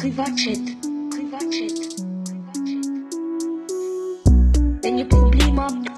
[0.00, 0.58] Privatchat.
[1.10, 2.00] Privatchat.
[4.82, 5.90] Wenn ihr Probleme habt,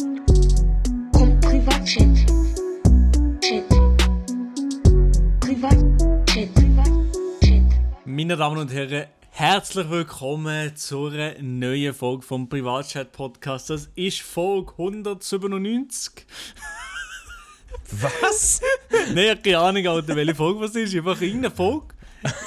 [1.13, 2.17] kommt Privatchat.
[3.41, 3.69] Chat.
[5.39, 6.53] Privatchat.
[6.53, 7.63] Privatchat.
[8.05, 13.71] Meine Damen und Herren, herzlich willkommen zu einer neuen Folge vom Privatchat Podcast.
[13.71, 16.27] Das ist Folge 197.
[17.93, 18.63] Was?
[19.15, 20.93] Nein, ich habe keine Ahnung, Alter, welche Folge was ist.
[20.93, 21.95] Einfach irgendeine Folge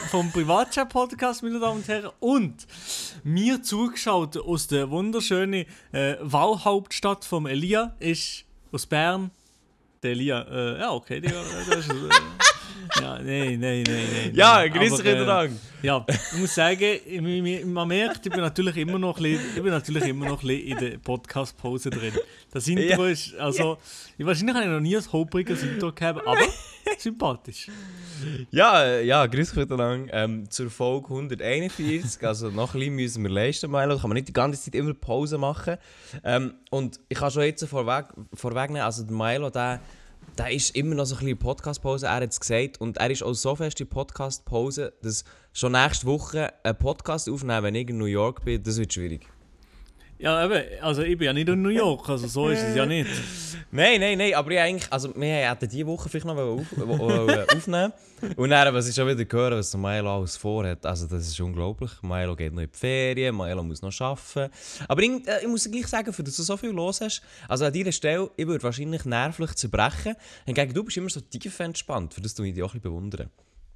[0.10, 2.12] vom Privatchat Podcast, meine Damen und Herren.
[2.20, 2.68] Und
[3.24, 9.32] mir zugeschaut aus der wunderschönen äh, Wahlhauptstadt vom Elia ist aus Bern.
[10.04, 11.32] Der Elia, äh, ja, okay, der,
[11.70, 11.90] der ist.
[11.90, 11.94] Äh,
[13.02, 14.32] ja, nein, nein, nein, nein.
[14.34, 15.52] Ja, grüß dich, äh, Dank.
[15.82, 19.62] Ja, ich muss sagen, ich- man merkt, ich bin natürlich immer noch ein bisschen, ich
[19.64, 22.14] bin natürlich immer noch in der Podcast-Pause drin.
[22.52, 23.10] Das Intro Ja.
[23.12, 23.78] ist, also,
[24.18, 26.46] ich, wahrscheinlich habe ich noch nie ein holpriges Intro gehabt, aber
[26.98, 27.70] sympathisch.
[28.52, 30.10] Ja, ja, grüß dich, Dank.
[30.12, 32.26] Ähm, zur Folge 141.
[32.26, 33.96] Also, noch ein bisschen müssen wir leisten, Milo.
[33.96, 35.78] Da kann man nicht die ganze Zeit immer Pause machen.
[36.24, 39.80] Ähm, und ich kann schon jetzt vorweg, vorwegnehmen, also der Milo, der,
[40.38, 42.80] der ist immer noch so ein bisschen Podcast-Pause, er hat es gesagt.
[42.80, 47.64] Und er ist auch so fest in Podcast-Pause, dass schon nächste Woche einen Podcast aufnehmen,
[47.64, 49.28] wenn ich in New York bin, das wird schwierig.
[50.26, 52.84] Ja, eben, also ich bin ja nicht in New York, also so ist es ja
[52.84, 53.12] nicht.
[53.72, 57.50] Nein, nein, nein, aber ich eigentlich, also wir hätten diese Woche vielleicht noch auf, wollen
[57.50, 57.94] aufnehmen
[58.36, 61.92] Und dann, was ich schon wieder gehört, was Milo alles vorhat, also das ist unglaublich.
[62.02, 64.52] Milo geht noch in die Ferien, Milo muss noch arbeiten.
[64.88, 67.66] Aber ich, äh, ich muss gleich sagen, für dass du so viel los hast, also
[67.66, 70.16] an dieser Stelle, ich würde wahrscheinlich nervlich zerbrechen.
[70.46, 73.30] Hingegen du bist immer so tief entspannt, für das du dich auch ein bisschen bewundern.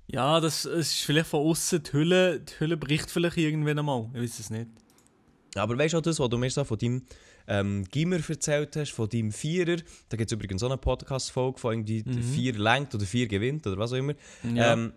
[0.08, 4.22] Ja, das ist vielleicht von außen die Hülle, die Hülle bricht vielleicht irgendwann einmal, ich
[4.22, 4.68] weiß es nicht.
[5.56, 7.02] Aber weißt du auch das, was du mir so von deinem
[7.48, 9.78] ähm, Gimmer erzählt hast, von deinem Vierer,
[10.10, 12.22] da gibt es übrigens so eine Podcast-Folge, von irgendwie Mhm.
[12.24, 14.14] vier lenkt oder vier gewinnt oder was auch immer.
[14.54, 14.74] Ja.
[14.74, 14.94] Ähm,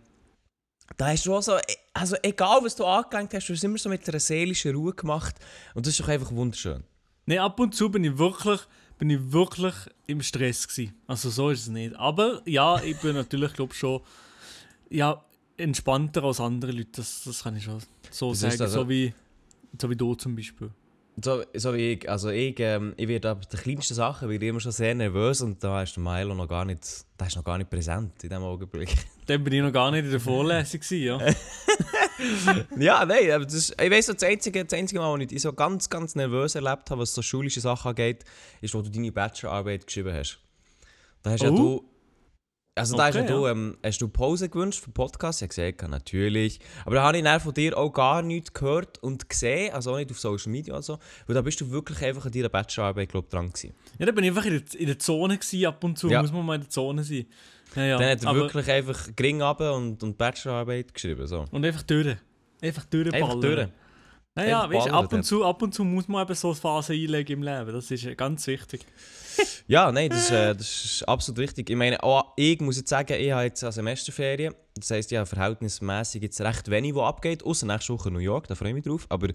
[0.99, 1.57] da hast du auch so,
[1.95, 4.93] also egal was du angelenkt hast, du hast es immer so mit einer seelischen Ruhe
[4.93, 5.37] gemacht
[5.75, 6.85] und das ist doch einfach wunderschön.
[7.25, 8.61] Nein, ab und zu bin ich wirklich,
[8.99, 9.75] bin ich wirklich
[10.07, 10.95] im Stress gewesen.
[11.07, 11.95] Also so ist es nicht.
[11.97, 14.03] Aber ja, ich bin natürlich, glaube schon,
[14.91, 15.25] ja,
[15.57, 16.91] entspannter als andere Leute.
[16.97, 17.79] Das, das kann ich schon
[18.11, 18.61] so Das sagen.
[18.61, 19.15] also- so, wie,
[19.81, 20.71] so wie du zum Beispiel.
[21.23, 24.61] So, so wie ich, also ich, ähm, ich werde ab den kleinsten Sachen werde immer
[24.61, 27.59] schon sehr nervös und da ist der Milo noch gar nicht, der ist noch gar
[27.59, 28.95] nicht präsent in diesem Augenblick.
[29.27, 31.19] Dann bin ich noch gar nicht in der Vorlesung ja.
[32.79, 35.53] ja, nein, aber das ist, ich weiss, das einzige, das einzige Mal, wo ich so
[35.53, 38.25] ganz, ganz nervös erlebt habe, was so schulische Sachen angeht,
[38.63, 40.39] ist, wo du deine Bachelorarbeit geschrieben hast.
[41.23, 41.57] Da hast ja Oh.
[41.57, 41.92] du,
[42.75, 43.53] also da hast, Okay, du, ja.
[43.53, 45.43] ähm, hast du Pause gewünscht für den Podcast?
[45.43, 46.59] Ich habe gesagt, natürlich.
[46.85, 49.97] Aber da habe ich dann von dir auch gar nichts gehört und gesehen, also auch
[49.99, 53.11] nicht auf Social Media oder so, weil da bist du wirklich einfach an deiner Bachelorarbeit,
[53.11, 53.75] glaube ich, dran gewesen.
[53.99, 56.09] Ja, dann bin ich einfach in der, in der Zone gewesen, ab und zu.
[56.09, 56.23] Ja.
[56.23, 57.27] Muss man mal in der Zone sein.
[57.77, 57.99] Ja, ja.
[57.99, 61.45] Dann hat er wirklich einfach gering runter und, und Bachelorarbeit geschrieben, so.
[61.51, 62.17] Und einfach durch.
[62.63, 63.23] Einfach durchballern.
[63.23, 63.69] Einfach durch.
[64.35, 67.39] Naja, weißt, ab, und zu, ab und zu muss man eben so eine Phase einlegen
[67.39, 67.73] im Leben.
[67.73, 68.87] Das ist äh, ganz wichtig.
[69.67, 71.71] Ja, nein, das, äh, das ist absolut richtig.
[71.71, 74.55] Ich meine, auch ich muss jetzt sagen, ich habe jetzt eine Semesterferien.
[74.75, 77.43] Das heisst, ich habe verhältnismäßig jetzt recht wenig, was abgeht.
[77.43, 79.07] Außer nächste Woche New York, da freue ich mich drauf.
[79.09, 79.29] Aber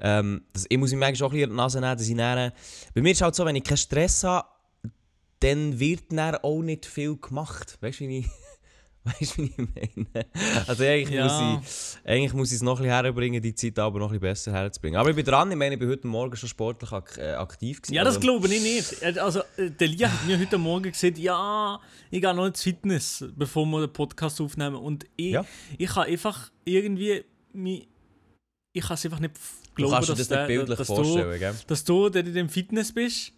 [0.00, 2.16] ähm, das, ich muss mir manchmal auch ein bisschen an die Nase nehmen, dass ich
[2.16, 2.52] dann,
[2.94, 4.48] Bei mir ist es halt so, wenn ich keinen Stress habe,
[5.40, 7.76] dann wird dann auch nicht viel gemacht.
[7.82, 8.26] Weißt du, wie ich...
[9.20, 10.26] Weißt du, wie ich meine?
[10.68, 11.24] Also eigentlich, Ja.
[11.24, 14.20] muss ich, eigentlich muss ich es noch ein bisschen herbringen, die Zeit aber noch ein
[14.20, 14.98] bisschen besser herzubringen.
[15.00, 17.82] Aber ich bin dran, ich meine, ich bin heute Morgen schon sportlich ak äh, aktiv
[17.82, 17.94] gewesen.
[17.94, 19.02] Ja, das also, glaube ich nicht.
[19.02, 21.80] Äh, Also, äh, der Lia hat mir heute Morgen gesagt, ja,
[22.10, 24.76] ich gehe noch ins Fitness, bevor wir den Podcast aufnehmen.
[24.76, 25.44] Und ich, Ja.
[25.78, 27.88] ich kann einfach irgendwie, mich,
[28.72, 29.34] ich kann es einfach nicht
[29.74, 31.54] glauben, dass, das nicht der, bildlich dass, vorstellen, du, gell?
[31.66, 33.32] dass du dort in dem Fitness bist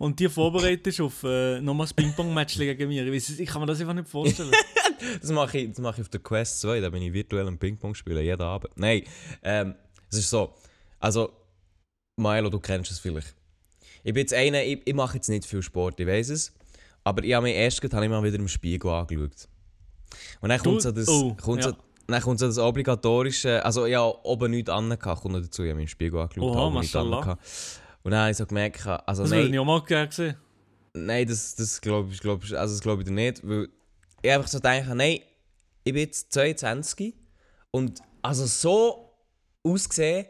[0.00, 3.06] und dir vorbereitest auf äh, nochmal das Ping-Pong-Match gegen mir.
[3.06, 4.50] Ich, weiss, ich kann mir das einfach nicht vorstellen.
[5.22, 7.56] Das mache ich, das mache ich auf der Quest 2, da bin ich virtuell am
[7.56, 8.70] Ping-Pong spielen, jeden Abend.
[8.76, 9.02] Nein,
[9.42, 9.74] ähm,
[10.10, 10.52] es ist so.
[10.98, 11.32] Also,
[12.16, 13.34] Milo, du kennst es vielleicht.
[14.04, 16.52] Ich bin jetzt einer, ich, ich mache jetzt nicht viel Sport, ich weiß es.
[17.02, 19.48] Aber ich habe mich erst gerade mal wieder im Spiegel angeschaut.
[20.42, 21.70] Und dann kommt so das, oh, kommt ja.
[21.70, 21.76] so,
[22.06, 25.76] dann kommt so das obligatorische, also habe oben nichts angehabt, kommt noch dazu, ich habe
[25.76, 27.80] mich im Spiegel angeschaut, Oha, oben nichts.
[28.02, 30.36] Und dann habe ich so gemerkt, also Das nein, würde ich auch mal gerne sehen.
[30.94, 33.68] Nein, das, das glaube ich, glaub ich, also das glaube ich dir nicht, weil
[34.22, 35.20] ich einfach so denke, nein,
[35.84, 37.14] ich bin jetzt 22
[37.70, 39.14] und also so
[39.62, 40.26] ausgesehen,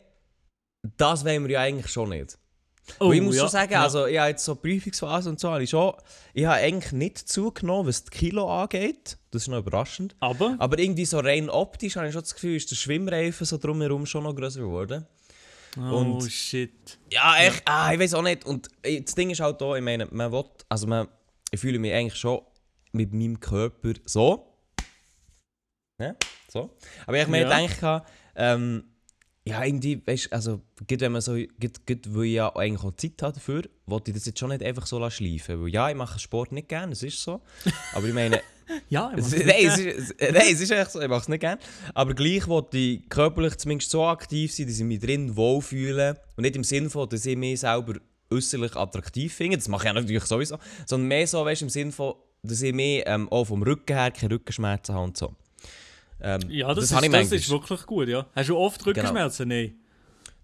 [0.97, 2.39] das wollen wir ja eigentlich schon nicht.
[2.99, 3.83] Oh, ich muss ja, schon sagen, ja.
[3.83, 5.95] also ich habe jetzt so Prüfungsphase und so, habe ich schon,
[6.35, 10.17] ich habe eigentlich nicht zugenommen, was die Kilo angeht, das ist noch überraschend.
[10.19, 13.59] Aber, Aber irgendwie so rein optisch habe ich schon das Gefühl, ist der Schwimmreifen so
[13.59, 15.07] drumherum schon noch größer geworden.
[15.79, 16.99] Oh und- shit.
[17.11, 18.45] Ja, echt, ah, ich weiß auch nicht.
[18.45, 21.09] Und äh, das Ding ist halt da, ich meine, man will, also man,
[21.51, 22.41] ich fühle mich eigentlich schon
[22.93, 24.47] mit meinem Körper so.
[26.01, 26.15] Ja,
[26.49, 26.77] so.
[27.07, 27.67] Aber ich mir Ja.
[27.67, 28.07] gedacht,
[28.37, 28.85] ähm,
[29.45, 32.95] ja, irgendwie, weißt also, gerade wenn man so, gerade, gerade, weil ich ja eigentlich auch
[32.97, 35.63] Zeit habe dafür, wollte ich das jetzt schon nicht einfach so schleifen.
[35.63, 37.41] Weil ja, ich mache Sport nicht gerne, das ist so.
[37.95, 38.41] Aber ich meine,
[38.89, 41.41] Ja, ich es, nein, es ist, nein, es ist echt so, ich mache es nicht
[41.41, 41.61] gerne.
[41.95, 46.21] Aber gleich wollte ich körperlich zumindest so aktiv sein, dass ich mich drin wohlfühle.
[46.37, 47.95] Und nicht im Sinne von, dass ich mich selber
[48.33, 50.57] äußerlich attraktiv finde, das mache ich ja natürlich sowieso,
[50.87, 54.13] sondern mehr so, weißt, im Sinne von, dass ich mehr ähm, auch vom Rücken her
[54.13, 55.35] keine Rückenschmerzen habe und so.
[56.23, 57.39] Ähm, Ja, das, habe ist, ich das manchmal.
[57.39, 58.27] ist wirklich gut, ja.
[58.35, 59.49] Hast du oft Rückenschmerzen?
[59.49, 59.75] Nein.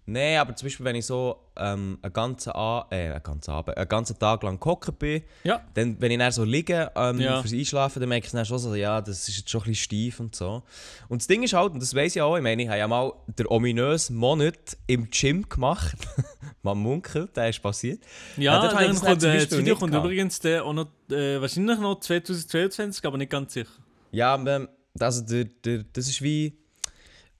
[0.08, 3.76] Nein, aber zum Beispiel, wenn ich so ähm, einen, ganzen A äh, einen, ganzen Abend,
[3.76, 5.60] einen ganzen Tag lang gehockt bin, Ja.
[5.74, 7.40] dann, wenn ich dann so liege ähm, Ja.
[7.42, 10.12] fürs Einschlafen, dann merke ich dann schon so, ja, das ist jetzt schon ein bisschen
[10.12, 10.62] steif und so.
[11.08, 12.86] Und das Ding ist halt, und das weiss ich auch, ich meine, ich habe ja
[12.86, 15.96] mal den ominösen Monat im Gym gemacht.
[16.62, 17.98] Man munkelt, der ist passiert.
[18.36, 20.04] Ja, Ja, dort habe ich dann das kommt, äh, das Video kommt gehabt.
[20.06, 23.70] übrigens der auch noch, äh, wahrscheinlich noch 2022, aber nicht ganz sicher.
[24.12, 24.68] Ja, aber,
[25.02, 26.58] also der, der, das ist wie...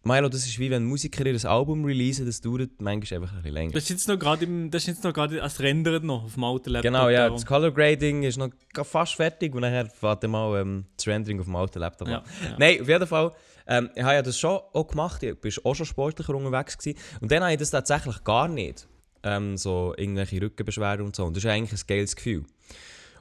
[0.03, 3.55] Milo, das ist wie wenn Musiker ihr Album releasen, das dauert manchmal einfach ein bisschen
[3.55, 3.73] länger.
[3.73, 6.35] Das ist jetzt noch gerade im, das ist jetzt noch gerade als rendert noch auf
[6.35, 6.93] dem alten Laptop.
[6.93, 7.37] Genau, ja, darum.
[7.39, 8.51] das Color Grading ist noch
[8.85, 12.19] fast fertig und nachher fährt dann mal ähm, das Rendering auf dem alten Laptop Ja,
[12.19, 12.25] an.
[12.45, 12.57] ja.
[12.57, 13.33] Nein, auf jeden Fall,
[13.67, 16.99] ähm, ich habe ja das schon auch gemacht, ich war auch schon sportlicher unterwegs gewesen.
[17.21, 18.87] und dann habe ich das tatsächlich gar nicht,
[19.25, 22.45] ähm, so irgendwelche Rückenbeschwerden und so und das ist eigentlich ein geiles Gefühl.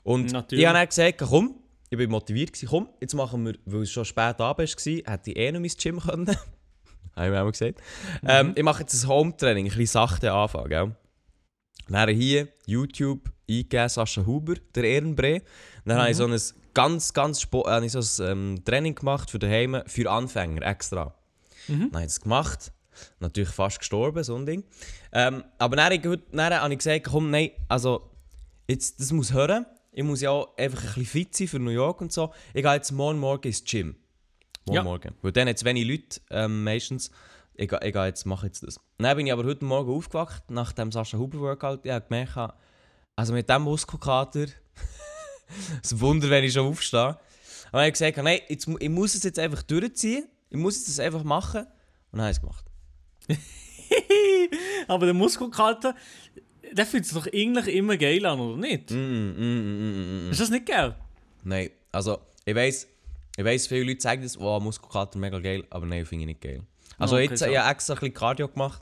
[0.03, 0.61] Und Natürlich.
[0.61, 1.55] ich habe dann gesagt, komm,
[1.95, 5.31] ich bin motiviert gewesen, komm, jetzt machen wir, weil es schon spät abends war, hätte
[5.31, 6.27] ich eh noch ins Gym können.
[7.15, 7.79] habe ich mir auch gesagt.
[8.27, 10.95] Ähm, ich mache jetzt ein Home-Training, ein bisschen sachte Anfang, gell?
[11.87, 15.41] Dann hier YouTube eingegeben, Sascha Huber, der Ehrenbrei.
[15.85, 16.39] Dann habe ich so ein
[16.73, 21.13] ganz, ganz habe ich so ein ähm, Training gemacht für daheim, für Anfänger extra.
[21.67, 22.71] Dann habe ich das gemacht.
[23.19, 24.63] Natürlich fast gestorben, so ein Ding.
[25.11, 28.09] Ähm, aber dann, heute- dann habe ich gesagt, komm, nein, also,
[28.67, 29.65] jetzt, das muss hören.
[29.97, 32.33] Ich muss ja auch einfach ein bisschen fit sein für New York und so.
[32.53, 33.95] Ich gehe jetzt morgen Morgen ins Gym.
[34.65, 34.83] Morgen Ja.
[34.83, 35.15] Morgen.
[35.21, 37.11] Weil dann es wenig Leute ähm, meistens.
[37.53, 38.77] Ich, gehe- ich gehe jetzt, mache jetzt das.
[38.97, 41.85] Dann bin ich aber heute Morgen aufgewacht, nach dem Sascha Huber Workout.
[41.85, 42.35] Ich habe gemerkt,
[43.15, 44.43] also mit diesem Muskelkater,
[45.81, 46.99] es ist ein Wunder, wenn ich schon aufstehe.
[46.99, 47.17] Aber
[47.71, 50.27] dann habe ich gesagt, nein, jetzt, ich muss es jetzt einfach durchziehen.
[50.49, 51.61] Ich muss es jetzt einfach machen.
[52.11, 52.65] Und dann habe ich es gemacht.
[54.89, 55.95] aber der Muskelkater,
[56.73, 58.91] der fühlt sich doch eigentlich immer geil an, oder nicht?
[58.91, 60.31] Mm, mm, mm, mm, mm, mm.
[60.31, 60.95] Ist das nicht geil?
[61.43, 62.87] Nein, also ich weiß,
[63.37, 66.41] ich weiss, viele Leute sagen das, oh, Muskelkater mega geil, aber nein, finde ich nicht
[66.41, 66.63] geil.
[66.97, 67.45] Also Okay, jetzt, so.
[67.45, 68.81] ich habe extra ein bisschen Cardio gemacht.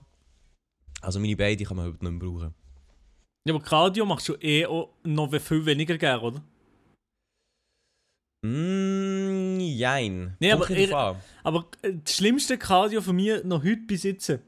[1.01, 2.53] Also meine Beine die kann man heute nicht mehr brauchen.
[3.45, 4.65] Ja, aber Cardio machst du eh
[5.03, 6.41] noch viel weniger gern, oder?
[8.45, 10.35] Mm, jein.
[10.39, 11.15] Nee, Kommt aber an.
[11.43, 14.41] Aber äh, das schlimmste Cardio für mich noch heute besitzen,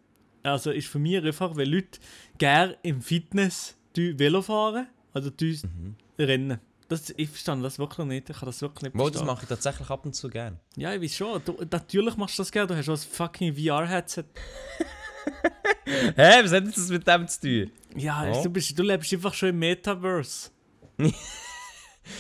[0.45, 2.00] also ist für mich einfach, wenn Leute
[2.38, 5.95] gerne im Fitness Velo fahren oder die Mhm.
[6.19, 6.59] rennen.
[6.88, 8.30] Das, ich verstehe das wirklich nicht.
[8.30, 9.25] Ich kann das wirklich nicht das verstehen.
[9.25, 10.59] mache ich tatsächlich ab und zu gerne.
[10.75, 11.42] Ja, ich weiß schon.
[11.44, 12.68] Du, natürlich machst du das gerne.
[12.68, 14.25] Du hast auch ein fucking VR-Headset.
[15.86, 17.71] Hä, was hat das mit dem zu tun?
[17.95, 18.44] Ja, Oh.
[18.44, 20.51] du, bist, du lebst einfach schon im Metaverse.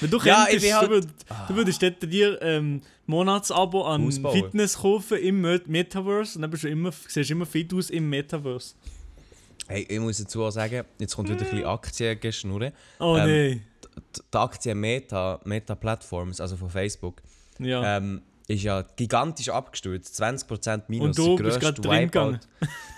[0.01, 1.07] Wenn du Ja, könntest, ich halt- du, würd,
[1.49, 4.33] du würdest dir ähm, Monatsabo an Haus bauen.
[4.43, 7.89] Fitness kaufen im Met- Metaverse und dann bist du immer, siehst du immer fit aus
[7.89, 8.75] im Metaverse.
[9.67, 12.71] Hey, ich muss dazu auch sagen, jetzt kommt wieder ein bisschen Aktiengeschnurren.
[12.99, 13.63] Oh Ähm, nein.
[14.33, 17.21] Die, Aktie Meta, Meta Platforms, also von Facebook,
[17.59, 17.97] Ja.
[17.97, 20.21] ähm, ist ja gigantisch abgestürzt.
[20.21, 21.17] 20% minus.
[21.17, 22.39] Und du bist grad drin gegangen.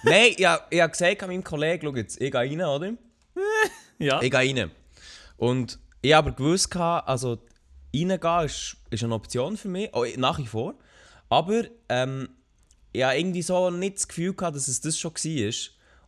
[0.04, 2.94] Nein, ja, ich habe gesagt an meinem Kollegen, schau jetzt, ich gehe rein, oder?
[4.00, 4.22] ja.
[4.22, 4.72] Ich gehe rein.
[5.38, 7.40] Und ich habe aber gewusst, also
[7.96, 10.76] reingehen ist, ist eine Option für mich, nach wie vor.
[11.30, 12.30] Aber ähm,
[12.94, 15.54] ich habe irgendwie so nicht das Gefühl gehabt, dass es das schon war.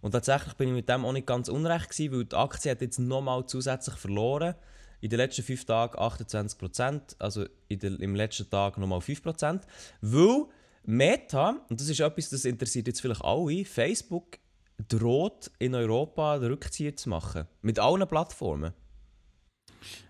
[0.02, 2.82] Und tatsächlich bin ich mit dem auch nicht ganz unrecht gewesen, weil die Aktie hat
[2.82, 4.56] jetzt nochmal zusätzlich verloren.
[5.02, 9.62] In den letzten 5 Tagen 28%, also der, im letzten Tag nochmal 5%.
[10.02, 10.46] Weil
[10.84, 14.40] Meta, und das ist etwas, das interessiert jetzt vielleicht alle, Facebook
[14.88, 17.48] droht in Europa den Rückzieher zu machen.
[17.62, 18.74] Mit allen Plattformen.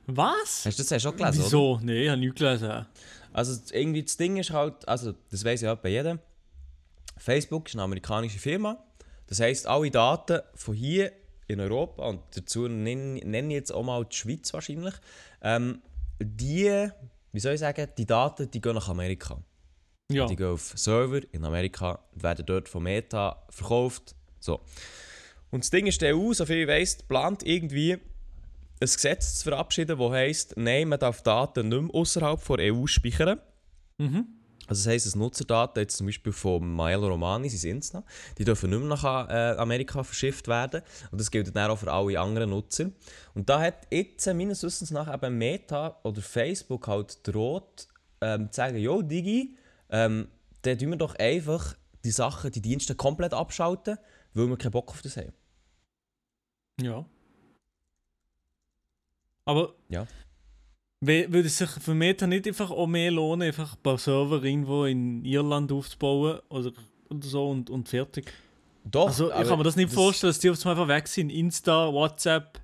[0.08, 0.66] Was?
[0.66, 1.40] Hast du das du schon gelesen?
[1.40, 1.46] Oder?
[1.46, 1.80] Wieso?
[1.82, 2.86] Nein, ich habe nichts gelesen.
[3.32, 6.20] Also irgendwie das Ding ist halt, also das weiß ja bei jedem.
[7.18, 8.84] Facebook ist eine amerikanische Firma.
[9.28, 11.12] Das heisst, alle Daten von hier
[11.48, 14.94] in Europa und dazu nenne, nenne ich jetzt auch mal die Schweiz wahrscheinlich,
[15.42, 15.82] ähm,
[16.20, 16.90] die,
[17.32, 19.40] wie soll ich sagen, die Daten, die gehen nach Amerika.
[20.12, 20.26] Ja.
[20.26, 24.16] Die gehen auf Server in Amerika, werden dort von Meta verkauft.
[24.40, 24.62] So.
[25.52, 27.98] Und das Ding ist, die EU, soviel ich weiss, plant irgendwie
[28.82, 32.88] ein Gesetz zu verabschieden, das heisst, nein, man darf Daten nicht mehr außerhalb der EU
[32.88, 33.40] speichern.
[33.98, 34.28] Mhm.
[34.70, 38.04] Also das heisst, dass Nutzerdaten jetzt zum Beispiel von Maelo Romani, sein Insta,
[38.38, 40.84] die dürfen nicht mehr nach äh, Amerika verschifft werden.
[41.12, 42.92] Und das gilt dann auch für alle anderen Nutzer.
[43.34, 47.88] Und da hat jetzt äh, meines Wissens nach eben Meta oder Facebook halt droht,
[48.22, 49.58] ähm, zu sagen, jo Digi,
[49.90, 50.28] ähm,
[50.62, 53.98] dann tun wir doch einfach die Sachen, die Dienste komplett abschalten,
[54.36, 55.34] weil wir keinen Bock auf das haben.
[56.80, 57.06] Ja.
[59.50, 60.06] Aber Ja.
[61.02, 64.86] würde es sich für Meta nicht einfach auch mehr lohnen, einfach ein paar Server irgendwo
[64.86, 66.72] in Irland aufzubauen oder,
[67.10, 68.32] oder so und, und fertig?
[68.84, 71.30] Doch, Also ich kann mir das nicht vorstellen, dass die auf einmal einfach weg sind.
[71.30, 72.60] Insta, WhatsApp,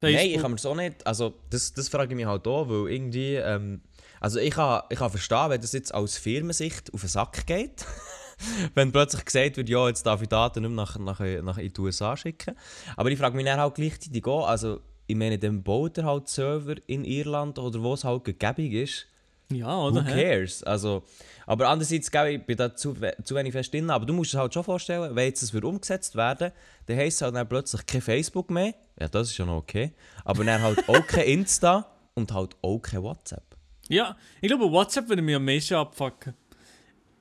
[0.00, 0.20] Facebook.
[0.24, 1.06] Nein, ich kann mir das auch nicht.
[1.06, 3.34] Also, das, das frage ich mich halt auch, weil irgendwie.
[3.34, 3.80] Ähm,
[4.20, 7.84] also, ich kann, ich kann verstehen, wenn das jetzt aus Firmensicht auf den Sack geht.
[8.74, 11.72] wenn plötzlich gesagt wird, ja, jetzt darf ich Daten nicht mehr nach, nach, nach in
[11.72, 12.54] die USA schicken.
[12.96, 16.28] Aber ich frage mich dann halt gleichzeitig auch, also, ich meine, dann baut er halt
[16.28, 19.06] Server in Irland oder wo es halt gegeben ist.
[19.50, 20.04] ja, Who oder?
[20.04, 20.12] hä?
[20.22, 20.62] cares?
[20.62, 21.02] Also,
[21.46, 23.88] aber andererseits, glaube ich, bin da zu, zu wenig fest drin.
[23.88, 26.52] Aber du musst es halt schon vorstellen, wenn jetzt das wird umgesetzt werden,
[26.86, 28.74] dann heisst es halt dann plötzlich kein Facebook mehr.
[29.00, 29.92] Ja, das ist ja noch okay.
[30.24, 33.56] Aber dann halt auch kein Insta und halt auch kein WhatsApp.
[33.88, 36.34] Ja, ich glaube, WhatsApp würde mir am meisten abfucken.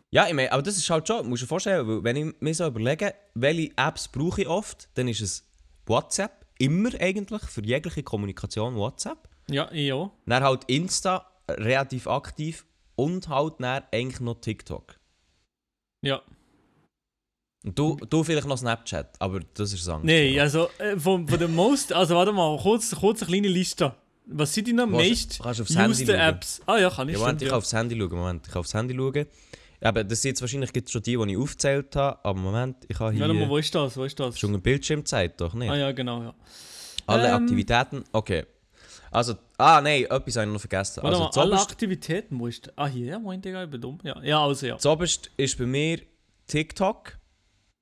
[0.10, 2.54] Ja, ich meine, aber das ist halt schon, musst du dir vorstellen, wenn ich mir
[2.54, 5.46] so überlege, welche Apps brauche ich oft, dann ist es
[5.86, 6.37] WhatsApp.
[6.60, 9.30] Immer eigentlich, für jegliche Kommunikation WhatsApp.
[9.50, 10.12] Ja, ich auch.
[10.26, 12.66] Dann halt Insta, relativ aktiv.
[12.96, 15.00] Und halt dann eigentlich noch TikTok.
[16.02, 16.22] Ja.
[17.64, 20.06] Und du, du vielleicht noch Snapchat, aber das ist Angst.
[20.06, 23.94] Nein, also äh, von, von den most, also warte mal, kurz, kurz eine kleine Liste.
[24.26, 25.40] Was sind die noch Kannst- meist
[25.76, 26.10] kannst.
[26.10, 26.62] Apps?
[26.66, 27.20] Ah ja, kann ich Ja.
[27.20, 27.50] Moment, ich Ja.
[27.52, 28.10] kann aufs Handy schauen.
[28.18, 29.26] Moment, ich kann aufs Handy schauen.
[29.82, 32.24] Aber das sind jetzt wahrscheinlich gibt's schon die, die ich aufgezählt habe.
[32.24, 33.96] Aber Moment, ich habe hier Warte mal, wo ist das?
[33.96, 34.40] Wo ist das?
[34.40, 35.70] schon eine Bildschirmzeit, doch nicht?
[35.70, 36.36] Ah ja, genau, ja.
[37.06, 37.36] Alle Ähm.
[37.36, 38.46] Aktivitäten, okay.
[39.12, 41.02] Also, ah nein, etwas habe ich noch vergessen.
[41.04, 44.00] Warte also, mal, alle Aktivitäten, wo ist Ah, hier, ja, Moment, Digga, ich bin dumm.
[44.04, 44.78] Ja, ja also ja.
[44.78, 46.02] zuoberst ist bei mir
[46.48, 47.18] TikTok.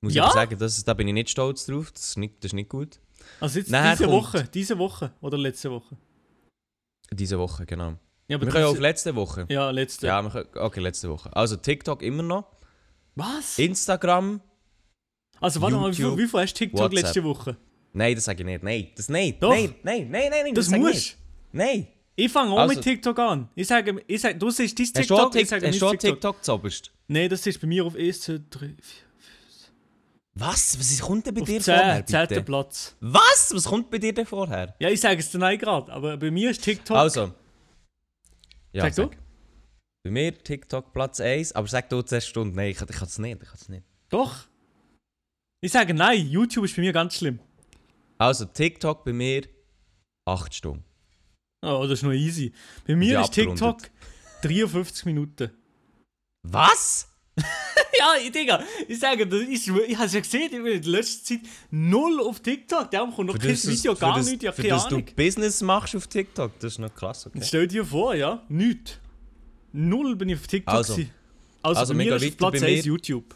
[0.01, 0.27] Muss Ja?
[0.27, 1.91] ich sagen, das, da bin ich nicht stolz drauf.
[1.91, 2.99] Das ist nicht, das ist nicht gut.
[3.39, 5.97] Also jetzt Nachher diese Woche, diese Woche oder letzte Woche?
[7.11, 7.95] Diese Woche, genau.
[8.27, 9.45] Ja, aber Wir können auf letzte Woche.
[9.49, 10.07] ja, letzte.
[10.07, 11.35] Ja, wir können, okay, letzte Woche.
[11.35, 12.45] Also TikTok immer noch.
[13.15, 13.59] Was?
[13.59, 14.41] Instagram.
[15.39, 17.03] Also warte mal, wie viel, wie viel hast du TikTok WhatsApp.
[17.03, 17.57] letzte Woche?
[17.93, 18.63] Nein, das sage ich nicht.
[18.63, 19.35] Nein, das nein.
[19.39, 19.49] Doch.
[19.49, 20.53] Nein, nein, nein, nein, nein.
[20.55, 21.17] Das ich musst nicht.
[21.51, 21.87] Nein.
[22.15, 23.49] Ich fange auch Also- mit TikTok an.
[23.55, 25.99] Ich sage, ich sage du siehst dein TikTok, auch ich sage hast du TikTok.
[26.13, 26.91] TikTok zuoberst?
[27.07, 28.75] Nein, das ist bei mir auf 1, 2, 3, 4,
[30.33, 30.77] Was?
[30.79, 32.27] Was kommt denn bei auf dir 10, vorher, 10.
[32.27, 32.41] bitte?
[32.43, 32.95] Platz.
[33.01, 33.51] Was?
[33.53, 34.73] Was kommt bei dir denn vorher?
[34.79, 36.97] Ja, ich sage es dir nein gerade, aber bei mir ist TikTok...
[36.97, 37.31] Also.
[38.75, 39.09] Ja, Sag du?
[40.03, 42.55] Bei mir TikTok Platz 1, aber sag du 10 Stunden.
[42.55, 43.41] Nein, ich, kann- ich kann es nicht.
[43.41, 43.85] Ich kann es nicht.
[44.09, 44.45] Doch.
[45.63, 47.39] Ich sage nein, YouTube ist bei mir ganz schlimm.
[48.17, 49.47] Also, TikTok bei mir
[50.27, 50.83] 8 Stunden.
[51.65, 52.53] Oh, das ist noch easy.
[52.85, 53.91] Bei mir ist TikTok abgerundet.
[54.43, 55.51] 53 Minuten.
[56.43, 57.09] Was?
[58.23, 60.91] Ja, Digga, ich sage, das ist, ich habe es ja gesehen, ich bin in der
[60.91, 61.39] letzten Zeit
[61.71, 62.91] null auf TikTok.
[62.91, 65.09] Darum kommt noch kein das- Video, gar für nichts, ja, für keine das du Ahnung.
[65.15, 67.41] Business machst auf TikTok, das ist noch krass, okay.
[67.43, 68.99] Stell dir vor, ja, nichts.
[69.71, 70.73] Null bin ich auf TikTok.
[70.73, 70.93] Also.
[70.95, 71.11] gewesen.
[71.61, 72.91] also, Also, bei mir ist Platz bei 1 mir.
[72.93, 73.35] YouTube.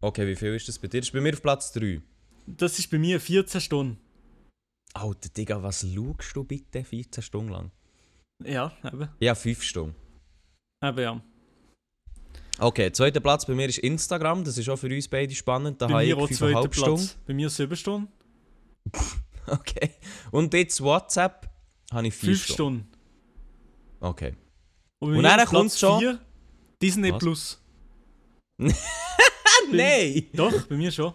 [0.00, 1.00] Okay, wie viel ist das bei dir?
[1.00, 2.00] Das ist bei mir auf Platz 3.
[2.46, 3.98] Das ist bei mir 14 Stunden.
[4.94, 7.70] Alter, Digga, was schaust du bitte 14 Stunden lang?
[8.44, 9.08] Ja, eben.
[9.20, 9.94] Ja, 5 Stunden.
[10.82, 11.22] Eben, ja.
[12.58, 14.44] Okay, zweiter Platz bei mir ist Instagram.
[14.44, 15.80] Das ist auch für uns beide spannend.
[15.80, 16.96] Da Bei habe ich mir auch zweiter 5,5 Stunden.
[16.96, 17.18] Platz.
[17.26, 18.08] Bei mir 7 Stunden.
[19.44, 19.90] Okay.
[20.30, 21.50] Und jetzt WhatsApp
[21.90, 22.54] habe ich 4 5 Stunden.
[22.54, 22.88] Stunden.
[23.98, 24.36] Okay.
[25.00, 26.20] Und, Und dann Platz kommt's schon- vier,
[26.80, 27.18] Disney Was?
[27.18, 27.62] Plus.
[29.72, 30.26] Nein!
[30.32, 31.12] Doch, bei mir schon.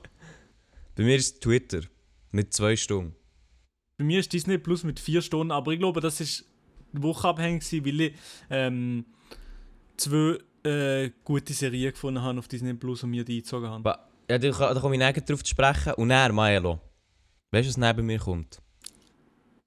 [0.96, 1.82] Bei mir ist Twitter
[2.32, 3.16] mit 2 Stunden.
[3.98, 6.46] Bei mir ist Disney Plus mit 4 Stunden, aber ich glaube, das ist
[6.92, 8.14] wochenabhängig, weil ich
[8.50, 9.06] ähm,
[9.96, 13.84] zwei äh, gute Serien gefunden habe auf Disney Plus und mir die eingezogen habe.
[13.84, 15.94] Ba- Ja, da, da komme ich näher drauf zu sprechen.
[15.94, 16.80] Und er, Maelo.
[17.52, 18.62] Weißt du, was neben mir kommt?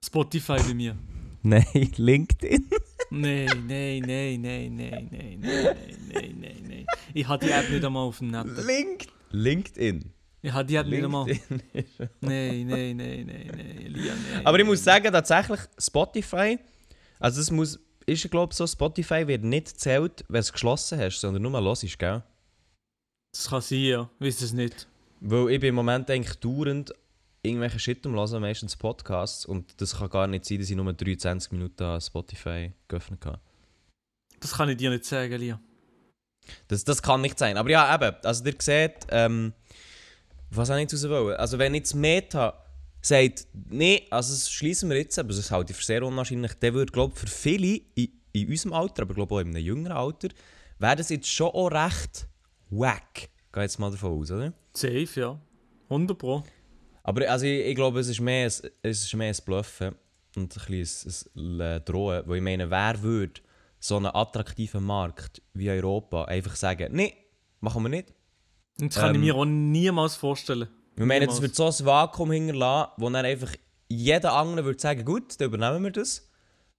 [0.05, 0.97] Spotify bei mir.
[1.43, 1.65] Nein,
[1.97, 2.69] LinkedIn.
[3.11, 6.87] Nein, nein, nein, nein, nein, nein, nein, nein, nein, nein, nein.
[7.15, 8.65] Ich habe die App nicht einmal auf dem Netz.
[8.67, 10.13] Link LinkedIn.
[10.43, 11.27] Ich habe die App nicht einmal.
[11.27, 11.39] Nein,
[12.21, 14.45] nein, nein, nein, nein, nein.
[14.45, 16.59] Aber ich muss sagen, tatsächlich, Spotify,
[17.19, 21.21] also es muss, ist glaube so, Spotify wird nicht zählt, wenn du es geschlossen hast,
[21.21, 22.23] sondern nur los ist, gell?
[23.33, 24.11] Das kann sein, ja.
[24.19, 24.89] Wisst es nicht.
[25.21, 26.93] Weil ich bin im Moment eigentlich dauernd
[27.43, 30.93] irgendwelche Shit am Hören, meistens Podcasts, und das kann gar nicht sein, dass ich nur
[30.93, 33.41] 23 Minuten an Spotify geöffnet habe.
[34.41, 35.61] Das kann ich dir nicht sagen, Elia.
[36.69, 37.57] Das, das kann nicht sein.
[37.57, 39.53] Aber ja, eben, also ihr seht, ähm,
[40.51, 41.37] was habe ich jetzt raus wollen?
[41.37, 42.65] Also wenn jetzt Meta
[43.01, 46.75] sagt, nee, also das schließen wir jetzt, aber das halte ich für sehr unwahrscheinlich, dann
[46.75, 49.97] würde, glaube ich, für viele in, in unserem Alter, aber glaube auch in einem jüngeren
[49.97, 50.29] Alter,
[50.79, 52.29] wäre das jetzt schon auch recht
[52.71, 53.29] wack.
[53.53, 54.53] Gehe jetzt mal davon aus, oder?
[54.75, 55.41] Safe, ja.
[55.89, 56.45] 100 Pro.
[57.03, 59.95] Aber also ich, ich glaube, es ist mehr ein, es ist mehr ein Bluffen
[60.37, 63.41] und ein bisschen ein, ein Drohen, weil ich meine, wer würde
[63.81, 67.15] so einen attraktiven Markt wie Europa einfach sagen, nee,
[67.61, 68.13] machen wir nicht.
[68.81, 70.69] Und das kann ich Ähm, mir auch niemals vorstellen.
[70.97, 71.41] Wir meinen, Niemals.
[71.41, 73.55] wird so ein Vakuum hinterlassen, wo dann einfach
[73.89, 76.29] jeder andere würde sagen, gut, dann übernehmen wir das.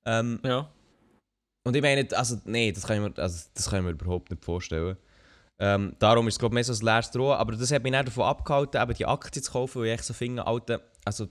[0.05, 0.69] Ähm, Ja.
[1.65, 4.29] und ich meine, also, nee, das kann ich mir, also, das kann ich mir überhaupt
[4.31, 4.97] nicht vorstellen.
[5.59, 7.37] Ähm, darum ist es, glaube ich, mehr so ein leeres Drohen.
[7.37, 10.03] Aber das hat mich dann davon abgehalten, eben die Aktie zu kaufen, weil ich echt
[10.05, 11.27] so finde, Alter, also,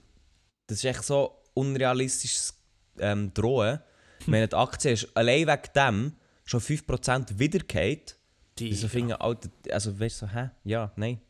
[0.68, 2.54] das ist echt so unrealistisches
[2.98, 3.80] ähm, Drohen.
[4.20, 8.16] Ich meine, die Aktie ist allein wegen dem schon 5% wiedergeht.
[8.58, 10.50] Die, Ich so finde, Alter, also weißt du, so, hä?
[10.64, 11.20] Ja, nein.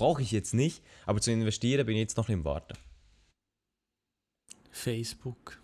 [0.00, 0.82] Brauche ich jetzt nicht.
[1.04, 2.72] Aber zu investieren bin ich jetzt noch im Warten.
[4.70, 5.60] Facebook.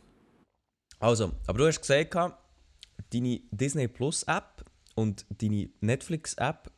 [0.98, 2.14] Also, aber du hast gesagt,
[3.12, 4.62] deine Disney Plus App
[4.94, 6.70] und deine Netflix App,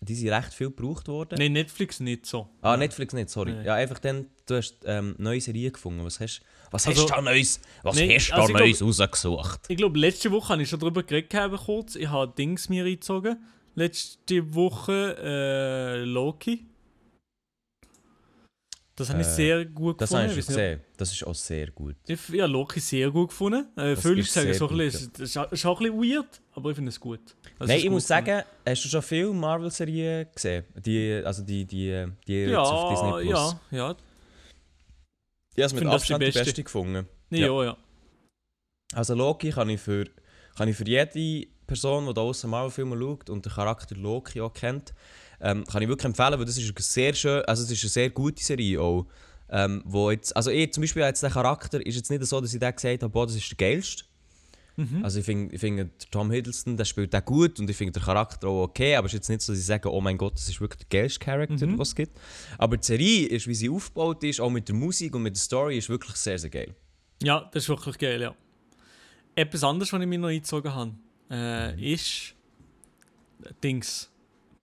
[0.00, 1.36] die sind recht viel gebraucht worden.
[1.38, 2.48] Nein, Netflix nicht so.
[2.60, 3.52] Ah, Netflix nicht, sorry.
[3.52, 3.64] Nein.
[3.64, 6.04] Ja, einfach dann, du hast ähm, neue Serien gefunden.
[6.04, 8.60] Was hast, was Also- hast du da Neues, was Nein, hast du da also ich
[8.80, 9.60] Neues rausgesucht?
[9.68, 11.30] Ich glaube, letzte Woche habe ich schon darüber geredet,
[11.64, 11.94] kurz.
[11.94, 13.38] Ich habe Dings mir eingezogen.
[13.76, 16.66] Letzte Woche äh, Loki.
[18.96, 20.30] Das habe ich Äh, sehr gut Das gefunden.
[20.30, 20.80] habe ich gesehen.
[20.96, 21.96] Das ist auch sehr gut.
[22.06, 23.66] Ich f- ja, Loki sehr gut gefunden.
[23.76, 26.16] Äh, Das ist sagen sehr so ein gut, bisschen, es ist, ist auch ein bisschen
[26.16, 27.20] weird, aber ich finde es gut.
[27.58, 28.26] Das Nein, ist ich gut muss gefunden.
[28.26, 30.64] sagen, hast du schon viele Marvel-Serien gesehen?
[30.76, 33.56] Die, also die, die, die jetzt ja, auf Disney Plus.
[33.70, 33.96] ja, ja.
[35.54, 36.44] Ich habe es mit finde das die Abstand die beste.
[36.44, 37.06] beste gefunden.
[37.30, 37.38] Ja.
[37.46, 37.64] ja.
[37.64, 37.76] ja.
[38.94, 40.06] Also Loki kann ich für,
[40.56, 44.52] kann ich für jede Person, die da außen Marvel-Filme schaut und den Charakter Loki auch
[44.52, 44.94] kennt,
[45.40, 47.90] ähm, kann ich wirklich empfehlen, weil das ist eine sehr schön, also es ist eine
[47.90, 49.06] sehr gute Serie auch.
[49.48, 52.52] Ähm, wo jetzt, also ich zum Beispiel jetzt der Charakter ist jetzt nicht so, dass
[52.52, 54.04] ich da gesagt habe, boah, das ist der geilste.
[54.74, 55.04] Mhm.
[55.04, 58.48] Also ich finde, der Tom Hiddleston, der spielt auch gut und ich finde den Charakter
[58.48, 60.48] auch okay, aber es ist jetzt nicht so, dass ich sage, oh mein Gott, das
[60.48, 61.78] ist wirklich der geilste Charakter, Mhm.
[61.78, 62.18] was es gibt.
[62.58, 65.40] Aber die Serie ist, wie sie aufgebaut ist, auch mit der Musik und mit der
[65.40, 66.74] Story, ist wirklich sehr, sehr geil.
[67.22, 68.34] Ja, das ist wirklich geil, ja.
[69.34, 70.92] Etwas anderes, was ich mir noch eingezogen habe,
[71.30, 71.78] äh, Mhm.
[71.82, 72.34] ist
[73.62, 74.10] Dings.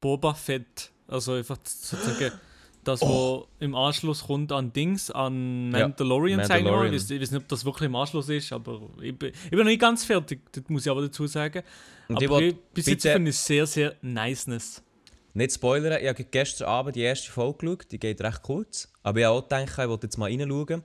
[0.03, 0.91] Boba Fett.
[1.07, 2.31] Also einfach sozusagen
[2.83, 5.77] das, was im Anschluss kommt an Dings, an Oh.
[5.77, 6.49] Ja, Mandalorian, ich.
[6.49, 6.93] Mandalorian.
[6.93, 9.49] Ich weiß, ich weiß nicht, ob das wirklich im Anschluss ist, aber ich bin, ich
[9.49, 11.63] bin noch nicht ganz fertig, das muss ich aber dazu sagen.
[12.09, 14.83] Und aber ich, bis jetzt finde ich sehr, sehr niceness.
[15.33, 18.91] Nicht spoilern, ich habe gestern Abend die erste Folge geschaut, die geht recht kurz.
[19.01, 20.83] Aber ich habe auch gedacht, ich wollte jetzt mal reinschauen.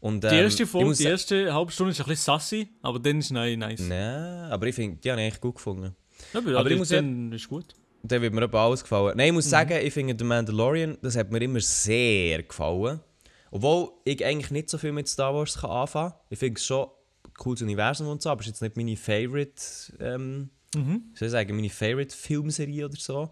[0.00, 2.98] Und, Die ähm, erste ich Folge, die erste halbe Stunde ist ein bisschen sassy, aber
[3.00, 3.80] dann ist es nice.
[3.80, 5.96] Nein, aber ich finde, die habe ich echt gut gefunden.
[6.32, 7.74] Ja, aber Aber ich muss ja- dann ist gut.
[8.02, 9.16] Da wird mir etwa alles gefallen.
[9.16, 9.36] Nein, ich Mhm.
[9.36, 13.00] muss sagen, ich finde The Mandalorian, das hat mir immer sehr gefallen.
[13.50, 16.20] Obwohl ich eigentlich nicht so viel mit Star Wars kann anfangen kann.
[16.30, 16.86] Ich finde es schon
[17.24, 19.62] ein cooles Universum und so, aber es ist jetzt nicht meine Favorite,
[20.00, 21.02] ähm, Mhm.
[21.14, 23.30] soll ich sagen, meine Favorite Filmserie oder so.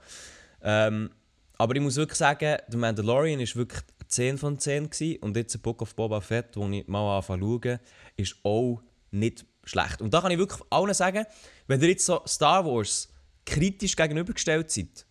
[0.62, 1.10] Ähm,
[1.58, 5.18] aber ich muss wirklich sagen, The Mandalorian ist wirklich 10 von 10 gewesen.
[5.22, 7.78] und jetzt The Book of Boba Fett, wo ich mal anfange zu
[8.16, 10.00] ist auch nicht schlecht.
[10.00, 11.24] Und da kann ich wirklich allen sagen,
[11.66, 13.08] wenn ihr jetzt so Star Wars
[13.46, 15.06] kritisch gegenübergestellt seid,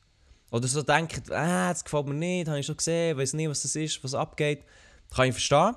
[0.51, 3.63] oder so denkt, ah, das gefällt mir nicht, habe ich schon gesehen, weiß nicht, was
[3.63, 4.63] das ist, was abgeht,
[5.13, 5.75] kann ich verstehen.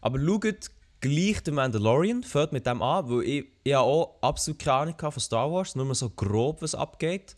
[0.00, 4.76] Aber schaut gleich den Mandalorian, fängt mit dem an, weil ich, ich auch absolut keine
[4.76, 7.36] Ahnung von Star Wars, nur mal so grob, was abgeht.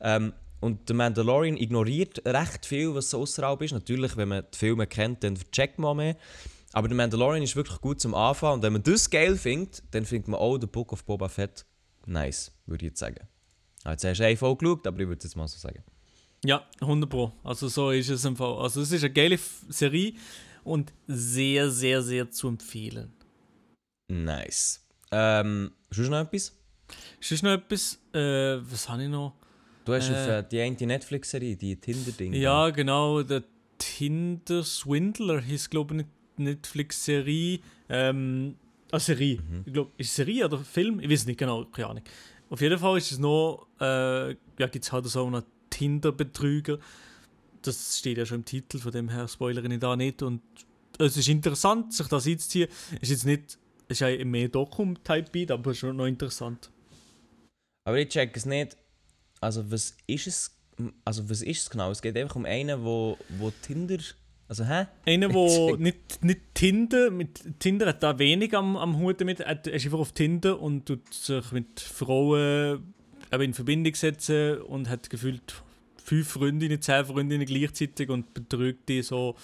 [0.00, 3.72] Ähm, und der Mandalorian ignoriert recht viel, was so außerhalb ist.
[3.72, 6.16] Natürlich, wenn man die Filme kennt, dann checkt man mehr.
[6.72, 8.54] Aber der Mandalorian ist wirklich gut zum Anfang.
[8.54, 11.66] Und wenn man das geil findet, dann findet man auch The Book of Boba Fett
[12.06, 13.26] nice, würde ich jetzt sagen.
[13.84, 15.82] Jetzt hast du eine Folge geschaut, aber ich würde es jetzt mal so sagen.
[16.44, 17.32] Ja, 100 Pro.
[17.44, 18.54] Also so ist es im Fall.
[18.58, 20.14] Also es ist eine geile Serie
[20.64, 23.12] und sehr, sehr, sehr zu empfehlen.
[24.08, 24.84] Nice.
[25.10, 26.56] Ähm, du noch etwas?
[27.20, 29.34] Ist noch etwas, äh, was habe ich noch?
[29.84, 30.12] Du hast Äh.
[30.14, 32.34] auf äh, die eine Netflix-Serie, die Tinder-Ding.
[32.34, 33.42] Ja, genau, der
[33.78, 37.60] Tinder Swindler hieß, glaube ich, nicht Netflix-Serie.
[37.88, 38.56] Ähm,
[38.90, 39.38] eine Serie.
[39.40, 39.62] Mhm.
[39.66, 41.00] Ich glaube, ist es Serie oder Film?
[41.00, 42.04] Ich weiß nicht genau, keine Ahnung.
[42.52, 46.78] Auf jeden Fall ist es noch, äh, ja, gibt es halt so einen Tinder-Betrüger.
[47.62, 50.22] Das steht ja schon im Titel, von dem her spoilere ich da nicht.
[50.22, 50.42] Und
[50.98, 52.68] es ist interessant, sich das einzuziehen.
[53.00, 56.70] Ist jetzt nicht, ist ja mehr Dokum-Type-Beat, aber schon noch interessant.
[57.84, 58.76] Aber ich check es nicht.
[59.40, 60.54] Also was ist es?
[61.06, 61.90] Also was ist es genau?
[61.90, 63.96] Es geht einfach um einen, wo, wo Tinder.
[64.52, 64.86] Also hä?
[65.06, 69.64] Einer, der nicht, nicht Tinder, mit Tinder hat da wenig am, am Hut damit, er
[69.64, 72.94] ist einfach auf Tinder und tut sich mit Frauen
[73.32, 75.54] eben in Verbindung setzen und hat gefühlt
[75.96, 79.36] fünf Freundinnen, zehn Freundinnen gleichzeitig und betrügt die so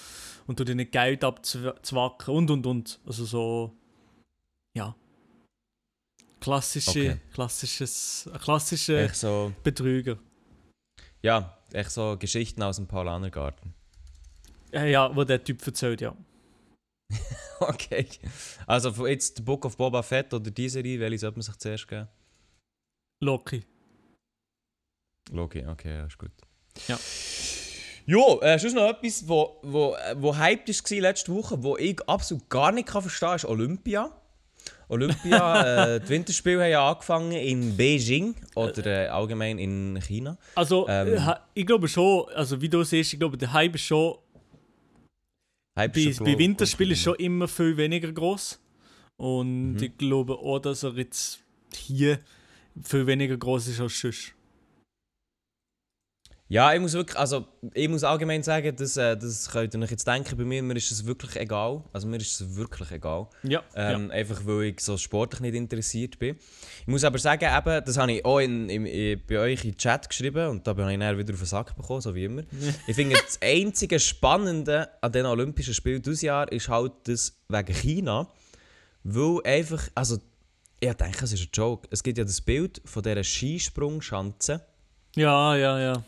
[0.47, 3.01] und tut ihnen Geld abzwacken und und und.
[3.07, 3.73] Also so,
[4.77, 4.95] ja.
[6.39, 7.17] Klassische, Okay.
[7.33, 8.29] klassisches,
[9.07, 9.55] Echt so.
[9.63, 10.19] Betrüger.
[11.23, 13.73] Ja, echt so Geschichten aus dem Paulanergarten.
[14.73, 16.15] Äh, ja, wo der Typ erzählt, ja.
[17.61, 18.07] Okay.
[18.67, 21.89] Also jetzt The Book of Boba Fett oder die Serie, welche sollte man sich zuerst
[21.89, 22.09] geben?
[23.21, 23.65] Loki.
[25.33, 26.31] Loki, okay, ja, ist gut.
[26.87, 26.99] Ja.
[28.07, 32.01] Ja, äh, sonst noch etwas, wo, wo, äh, wo hyped war letzte Woche, wo ich
[32.09, 34.11] absolut gar nicht kann verstehen kann, ist Olympia.
[34.89, 40.39] Olympia, äh, die Winterspiele haben ja angefangen in Beijing oder äh, allgemein in China.
[40.55, 41.19] Also, Ähm.
[41.19, 44.17] äh, ich glaube schon, also wie du siehst, ich glaube, der Hype ist schon,
[45.87, 48.61] bei, bei groß ist schon immer viel weniger groß.
[49.17, 49.83] Und Mhm.
[49.83, 51.41] ich glaube auch, dass er jetzt
[51.75, 52.19] hier
[52.83, 54.35] viel weniger groß ist als sonst.
[56.51, 59.91] Ja, ich muss wirklich, also ich muss allgemein sagen, das, äh, das könnt ihr euch
[59.91, 61.85] jetzt denken, bei mir, mir ist es wirklich egal.
[61.93, 63.29] Also mir ist es wirklich egal.
[63.43, 66.37] Ja, Ähm, Einfach weil ich so sportlich nicht interessiert bin.
[66.81, 69.73] Ich muss aber sagen, eben, das habe ich auch in, in, in, bei euch in
[69.73, 72.25] den Chat geschrieben und da bin ich dann wieder auf den Sack bekommen, so wie
[72.25, 72.43] immer.
[72.87, 77.75] ich finde, das einzige Spannende an den Olympischen Spielen dieses Jahr ist halt das wegen
[77.75, 78.27] China.
[79.05, 80.17] Weil einfach, also
[80.81, 81.87] ich denke, es ist ein Joke.
[81.91, 84.63] Es gibt ja das Bild von dieser Skisprungschanze.
[85.15, 86.03] ja, ja, ja.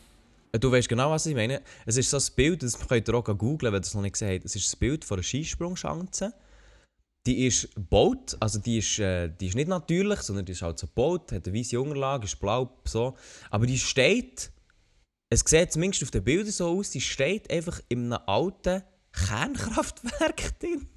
[0.52, 1.62] Du weißt genau, was ich meine.
[1.86, 4.14] Es ist so ein Bild, das könnt ihr auch googeln, wenn ihr es noch nicht
[4.14, 4.44] gesehen habt.
[4.44, 6.32] Es ist das Bild von einer Skisprungschanze.
[7.26, 10.78] Die ist gebaut, also die ist, äh, die ist nicht natürlich, sondern die ist halt
[10.78, 13.14] so gebaut, hat eine weiße Unterlage, ist blau, so.
[13.50, 14.50] Aber die steht,
[15.28, 18.82] es sieht zumindest auf den Bildern so aus, die steht einfach in einem alten
[19.12, 20.88] Kernkraftwerk drin.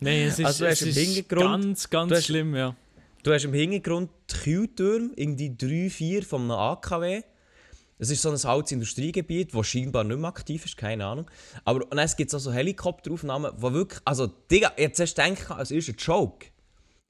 [0.00, 2.76] Nein, es ist, Also, es ist ganz, ganz hast- schlimm, ja.
[3.24, 7.22] Du hast im Hintergrund die Kühltürme, irgendwie 3, 4 von einem AKW.
[7.98, 11.30] Es ist so ein altes Industriegebiet, das scheinbar nicht mehr aktiv ist, keine Ahnung.
[11.64, 15.16] Aber und dann gibt es auch so Helikopteraufnahmen, wo wirklich, also Digga, ich hätte zuerst
[15.16, 16.46] gedacht, es ist ein Joke.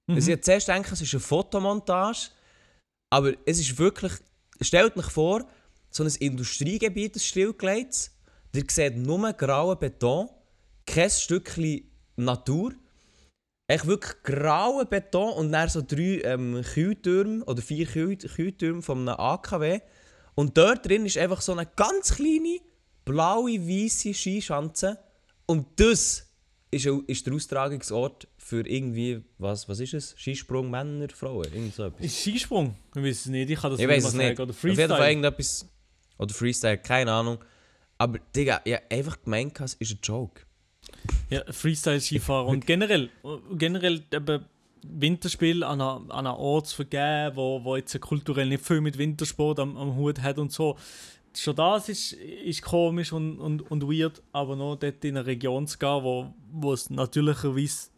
[0.06, 0.16] Mhm.
[0.16, 2.30] Also ich hätte zuerst gedacht, es ist eine Fotomontage,
[3.10, 4.12] aber es ist wirklich,
[4.60, 5.46] stellt euch vor,
[5.90, 8.10] so ein Industriegebiet, ein stillgelegtes,
[8.54, 10.28] ihr seht nur grauen Beton,
[10.86, 12.74] kein Stückchen Natur,
[13.66, 19.08] Echt wirklich grauer Beton und dann so drei ähm, Kühltürme oder vier Kühl Kühltürme von
[19.08, 19.80] einem AKW.
[20.34, 22.58] Und dort drin ist einfach so eine ganz kleine,
[23.04, 24.98] blaue, weiße Skischanze.
[25.46, 26.26] Und das
[26.70, 30.14] ist, ist der Austragungsort für irgendwie, was, was ist es?
[30.18, 32.04] Skisprung, Männer, Frauen, irgend so etwas.
[32.04, 32.76] Ist Skisprung?
[32.94, 34.28] Ich weiß es nicht, ich kann das Ich nicht weiß es sagen.
[34.28, 34.40] nicht.
[34.40, 35.08] Oder Auf jeden Fall Freestyle.
[35.10, 35.68] irgendetwas.
[36.18, 37.38] Oder Freestyle, keine Ahnung.
[37.98, 40.42] Aber Digga, hab einfach gemeint, es ist ein Joke.
[41.30, 42.46] Ja, Freestyle-Skifahrer.
[42.46, 43.10] Und generell,
[43.56, 44.44] generell eben
[44.86, 49.76] Winterspiel an einen Ort zu vergeben, wo, wo jetzt kulturell nicht viel mit Wintersport am,
[49.76, 50.76] am Hut hat und so.
[51.36, 55.66] Schon das ist, ist komisch und, und, und weird, aber noch dort in eine Region
[55.66, 57.88] zu gehen, wo, wo es natürlicherweise,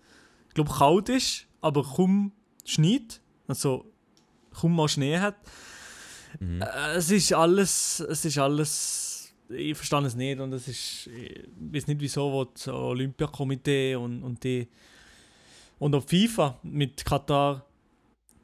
[0.48, 2.32] ich glaube, kalt ist, aber kaum
[2.64, 3.20] schneit.
[3.46, 3.84] Also
[4.58, 5.36] kaum mal Schnee hat.
[6.40, 11.44] Äh, Es ist alles, es ist alles, ich verstehe es nicht und es ist, ich
[11.58, 14.68] weiß nicht wieso, wo das Olympiakomitee und, und die
[15.78, 17.64] und auch die FIFA mit Katar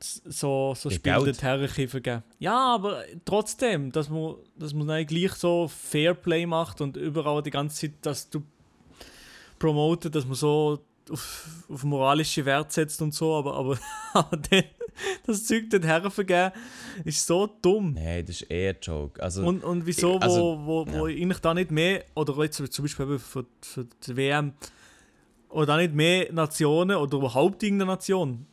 [0.01, 1.42] so, so Ja, Spiele Geld.
[1.42, 2.23] dorthin vergeben.
[2.38, 7.51] Ja, aber trotzdem, dass man, dass man dann gleich so Fairplay macht und überall die
[7.51, 8.42] ganze Zeit, dass du
[9.59, 13.79] promotet, dass man so auf, auf moralische Wert setzt und so, aber, aber,
[15.27, 16.53] das Zeug dorthin vergeben,
[17.05, 17.95] ist so dumm.
[17.95, 19.23] Nein, das ist eher ein Joke.
[19.23, 22.85] Also, Und, und wieso, Also, wo, wo, wo eigentlich da nicht mehr, oder jetzt zum
[22.85, 24.53] Beispiel für, für die WM,
[25.52, 28.46] oder da nicht mehr Nationen oder überhaupt irgendeine Nation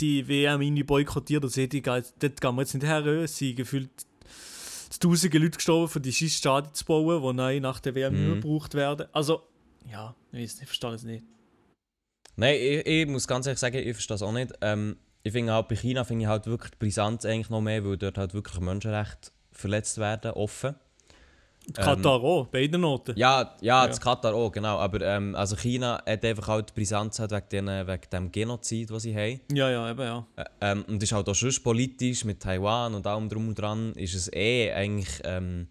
[0.00, 3.90] die WM irgendwie boykottiert und sagt, dort gehen wir jetzt nicht her, es sind gefühlt
[5.00, 8.40] tausende Leute gestorben, für die scheiß Stadien zu bauen, die neu nach der WM Mhm.
[8.40, 9.06] gebraucht werden.
[9.12, 9.42] Also,
[9.90, 11.24] ja, ich weiß nicht, ich verstehe es nicht.
[12.36, 14.52] Nein, ich, ich muss ganz ehrlich sagen, ich verstehe das auch nicht.
[14.60, 17.84] Ähm, ich finde halt, bei China finde ich halt wirklich die Brisanz eigentlich noch mehr,
[17.84, 20.74] weil dort halt wirklich Menschenrechte verletzt werden, offen.
[21.74, 23.12] Katar auch, beide Noten.
[23.12, 23.86] Ähm, Ja, ja, Ja.
[23.86, 24.78] das Katar auch, genau.
[24.78, 29.02] Aber ähm, also China hat einfach halt die Brisanz wegen, den, wegen dem Genozid, was
[29.04, 29.40] sie haben.
[29.52, 30.26] Ja, ja, eben, ja.
[30.60, 34.14] Ähm, und ist halt auch schon politisch mit Taiwan und allem drum und dran, ist
[34.14, 35.68] es eh eigentlich, ähm,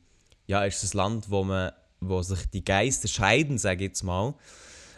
[0.47, 4.03] ja, ist es ein Land, wo, man, wo sich die Geister scheiden, sage ich jetzt
[4.03, 4.33] mal.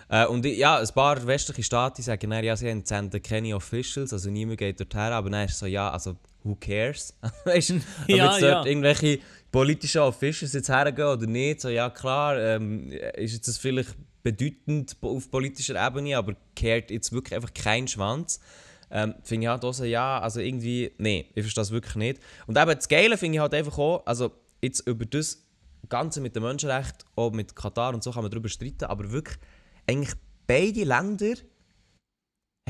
[0.09, 4.11] Äh, und ja, ein paar westliche Staaten sagen dann, ja, sie haben senden keine Officials,
[4.13, 7.15] also niemand geht dorthin, aber dann ist es so, ja, also, who cares?
[7.45, 7.73] weißt du,
[8.07, 8.65] Ja, jetzt dort
[9.51, 13.95] irgendwelche politischen Officials jetzt hergehen oder nicht, so, ja klar, ähm, ist jetzt das vielleicht
[14.23, 18.39] bedeutend auf politischer Ebene, aber kehrt jetzt wirklich einfach kein Schwanz.
[18.93, 22.21] Ähm, finde ich halt auch so, ja, also irgendwie, nee, ich verstehe das wirklich nicht.
[22.45, 25.45] Und eben das Geile finde ich halt einfach auch, also jetzt über das
[25.87, 29.37] Ganze mit dem Menschenrecht, auch mit Katar und so kann man darüber streiten, aber wirklich,
[29.87, 30.13] eigentlich
[30.45, 31.35] beide Länder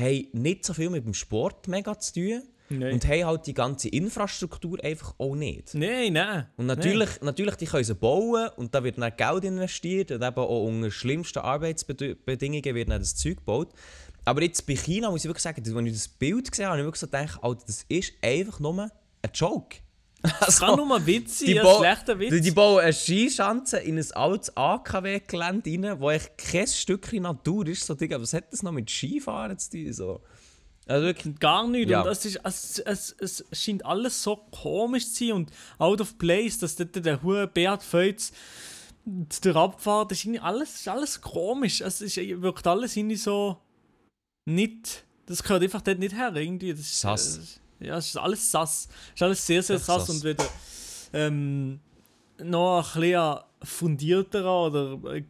[0.00, 2.42] haben nicht so viel mit dem Sport mega zu tun
[2.72, 2.94] Nein.
[2.94, 5.74] und haben halt die ganze Infrastruktur einfach auch nicht.
[5.74, 6.46] Nein, nein.
[6.56, 10.36] Und natürlich, natürlich die können sie bauen und da wird dann Geld investiert und eben
[10.36, 13.68] auch unter schlimmsten Arbeitsbedingungen wird dann das Zeug gebaut.
[14.24, 16.80] Aber jetzt bei China muss ich wirklich sagen, als ich das Bild gesehen habe, habe
[16.82, 18.90] ich wirklich so gedacht, Alter, das ist einfach nur ein
[19.34, 19.76] Joke.
[20.46, 22.44] Es kann nur mal Witz sein, die ein schlechter Die, Witz.
[22.44, 27.84] die bauen eine Skischanze in ein altes AKW-Gelände rein, wo echt kein Stückchen Natur ist.
[27.84, 29.92] So, Digga, was hat das noch mit Skifahren zu tun?
[29.92, 30.20] So?
[30.86, 31.88] Also wirklich, Gar nicht.
[31.88, 32.02] Ja.
[32.02, 36.18] Und es, ist, es, es, es scheint alles so komisch zu sein und out of
[36.18, 38.32] place, dass dort der hohe Beat Feutz
[39.04, 41.80] der Abfahrt, das ist alles, ist alles komisch.
[41.80, 43.58] Es ist, wirkt alles irgendwie so
[44.44, 45.04] nicht.
[45.26, 46.34] Das gehört einfach dort nicht her.
[46.34, 46.70] Irgendwie.
[46.70, 47.60] Das ist, Sass.
[47.80, 48.88] Äh, ja, es ist alles sass.
[49.08, 50.06] Es ist alles sehr, sehr Echt sass.
[50.06, 50.16] sass.
[50.16, 50.46] Und wieder
[51.12, 51.80] ähm,
[52.42, 55.24] noch ein bisschen fundierterer oder äh,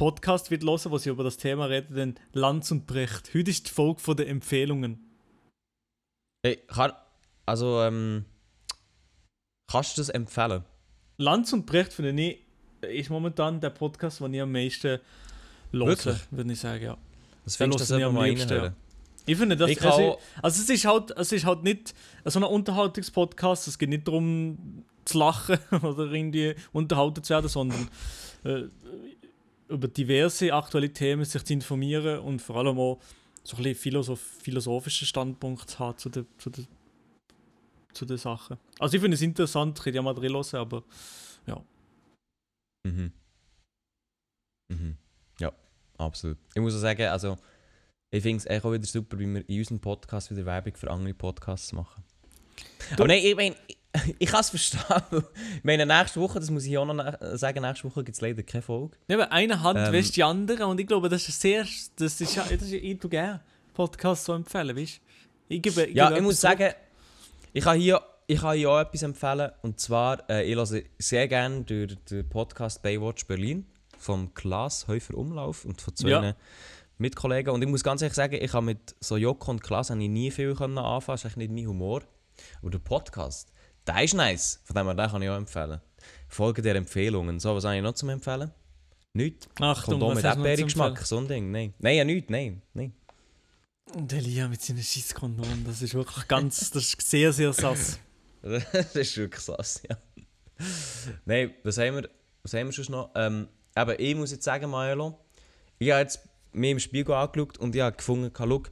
[0.00, 3.34] Podcast wird hören, wo sie über das Thema reden, dann Lanz und Brecht.
[3.34, 4.98] Heute ist die Folge von den Empfehlungen.
[6.42, 6.92] ey, kann,
[7.44, 8.24] also, ähm,
[9.70, 10.64] kannst du das empfehlen?
[11.18, 12.38] Lanz und Brecht finde ich
[12.80, 15.00] ist momentan der Podcast, den ich am meisten
[15.70, 16.96] höre, würde ich sagen, ja.
[17.44, 18.74] Das du, hören das eben am mal liebsten.
[19.26, 22.44] Ich finde das, Ich also, also es ist halt, es ist halt nicht so ein
[22.44, 27.90] Unterhaltungspodcast, es geht nicht darum zu lachen oder irgendwie unterhalten zu werden, sondern
[28.44, 28.62] äh,
[29.70, 33.00] über diverse aktuelle Themen sich zu informieren und vor allem auch
[33.42, 36.66] so ein bisschen philosoph philosophischen Standpunkt zu haben zu den, zu den,
[37.92, 38.58] zu den Sachen.
[38.78, 40.84] Also ich finde es interessant, ich könnte ja mal drin hören, aber
[42.84, 43.12] Mhm.
[44.72, 44.96] Mhm.
[45.38, 45.52] Ja,
[45.98, 46.38] absolut.
[46.54, 47.38] Ich muss auch sagen, also,
[48.10, 50.90] ich finde es echt auch wieder super, wie wir in unserem Podcast wieder Werbung für
[50.90, 52.02] andere Podcasts machen.
[52.92, 53.78] Aber nein, ich meine, ich,
[54.18, 54.80] ich kann es verstehen.
[55.58, 58.42] Ich meine, nächste Woche, das muss ich auch noch sagen, nächste Woche gibt es leider
[58.42, 58.96] keine Folge.
[59.08, 59.92] Eben, eine Hand Ähm.
[59.92, 61.64] wäscht die andere und ich glaube, das ist sehr,
[61.96, 63.40] das ist ja, das ist, ich tue gerne
[63.74, 65.54] Podcasts so empfehlen, weißt du?
[65.54, 66.72] Ich gebe, ich Ja, gebe ich muss sagen,
[67.52, 69.50] ich kann hier, ich kann hier auch etwas empfehlen.
[69.62, 73.66] Und zwar, äh, ich höre sehr gerne den, den Podcast Baywatch Berlin
[73.98, 76.34] vom Klaas Häufer Umlauf und von zwei Ja.
[76.98, 77.52] Mitkollegen.
[77.52, 80.08] Und ich muss ganz ehrlich sagen, ich habe mit so Joko und Klaas habe ich
[80.08, 80.76] nie viel anfangen.
[80.76, 82.02] Das ist echt nicht mein Humor.
[82.60, 83.50] Aber der Podcast,
[83.92, 84.60] der ist nice.
[84.64, 85.80] Von dem her, den kann ich auch empfehlen.
[86.28, 87.40] Folge der Empfehlungen.
[87.40, 88.50] So, was habe ich noch zum Empfehlen?
[89.12, 89.48] Nichts.
[89.60, 91.50] Achtung, Kondom mit Erdbeergeschmack, so ein Ding.
[91.50, 91.74] Nein.
[91.78, 92.62] Nein, ja nichts, nein.
[92.74, 92.92] nein.
[93.94, 97.98] Und Elia mit seinen Scheisskondom, das ist wirklich ganz, das ist sehr, sehr sass.
[98.42, 99.96] das ist wirklich sass, ja.
[101.24, 102.08] Nein, was haben wir,
[102.42, 103.10] was haben wir sonst noch?
[103.16, 105.18] Ähm, eben, ich muss jetzt sagen, Maelo,
[105.78, 106.20] ich habe jetzt
[106.52, 108.62] mir im Spiegel angeschaut und ich habe gefunden, schau,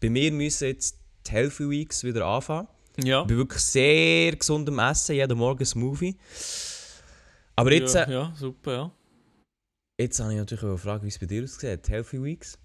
[0.00, 2.66] bei mir müssen jetzt die Healthy Weeks wieder anfangen.
[3.02, 3.22] Ja.
[3.22, 6.16] Ich bin wirklich sehr gesund am Essen, jeden Morgen Smoothie.
[7.56, 8.92] Aber jetzt, ja, äh, ja, super, ja.
[10.00, 11.88] jetzt habe ich natürlich auch eine Frage, wie es bei dir aussieht.
[11.88, 12.58] Healthy Weeks?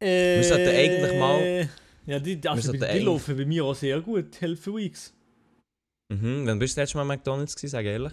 [0.00, 1.68] Äh, sollten eigentlich mal-
[2.06, 5.12] Ja, die, die, also die, die laufen bei mir auch sehr gut, Healthy Weeks.
[6.12, 8.12] Mhm, wann bist du das letzte Mal McDonalds gewesen, sag ehrlich?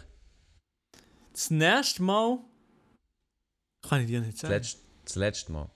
[1.33, 2.39] Das nächste Mal
[3.87, 4.53] kann ich dir nicht Das sagen.
[4.53, 5.69] letzte, das letzte Mal.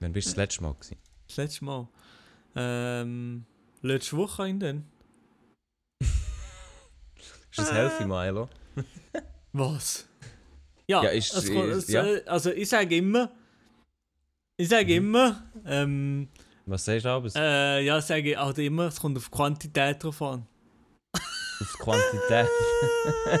[0.00, 0.96] Wann bist du das letzte Mal gewesen?
[1.32, 1.88] Das letzte Mal.
[2.54, 3.46] Ähm,
[3.80, 4.84] letzte Woche in den.
[6.02, 8.50] Ist das healthy, Milo?
[9.54, 10.06] Was?
[10.86, 12.02] Ja, Ja, ist- es es, ja.
[12.26, 13.30] also ich sage immer,
[14.58, 15.06] ich sage Mhm.
[15.06, 16.28] immer, ähm,
[16.66, 17.30] Was sagst du aber?
[17.34, 20.46] äh, ja, ich sage auch immer, es kommt auf Quantität drauf an.
[21.60, 22.46] Auf Quantität.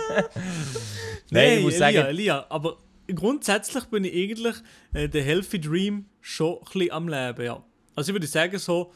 [0.00, 0.24] Nein,
[1.30, 2.78] Nein, ich muss Elia, sagen, Elia, aber
[3.14, 4.56] grundsätzlich bin ich eigentlich
[4.94, 7.62] äh, der Healthy Dream schon ein bisschen am Leben, ja.
[7.94, 8.92] Also ich würde sagen, so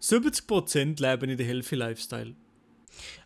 [0.00, 2.34] 70% leben in der Healthy Lifestyle.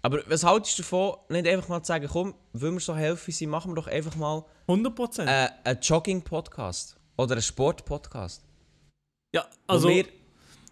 [0.02, 3.32] aber was haltest du davon, nicht einfach mal zu sagen, komm, wenn wir so healthy
[3.32, 5.26] sind, machen wir doch einfach mal 100%.
[5.26, 8.44] äh, einen Jogging-Podcast oder einen Sport-Podcast.
[9.34, 10.04] ja, Also, wir,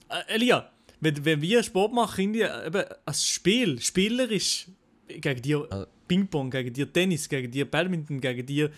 [0.09, 0.71] äh, Elia,
[1.01, 4.69] wenn, wenn wir Sport machen, irgendwie, äh, eben als Spiel, spielerisch,
[5.09, 8.71] gegen dir Also- Ping-Pong, gegen dir Tennis, gegen dir Badminton, gegen dir,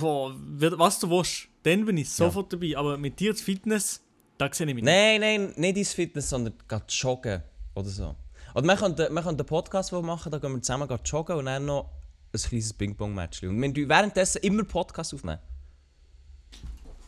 [0.00, 2.76] boah, was du willst, dann bin ich sofort dabei.
[2.76, 4.00] Aber mit dir Fitness,
[4.38, 7.42] da sehe ich mich nein, nein, nicht ins Fitness, sondern gerade joggen
[7.74, 8.14] oder so.
[8.54, 11.64] Oder wir können, wir können einen Podcast machen, da gehen wir zusammen joggen und dann
[11.64, 11.90] noch
[12.32, 13.42] ein kleines Ping-Pong-Match.
[13.44, 15.38] Und wir währenddessen immer Podcast aufnehmen.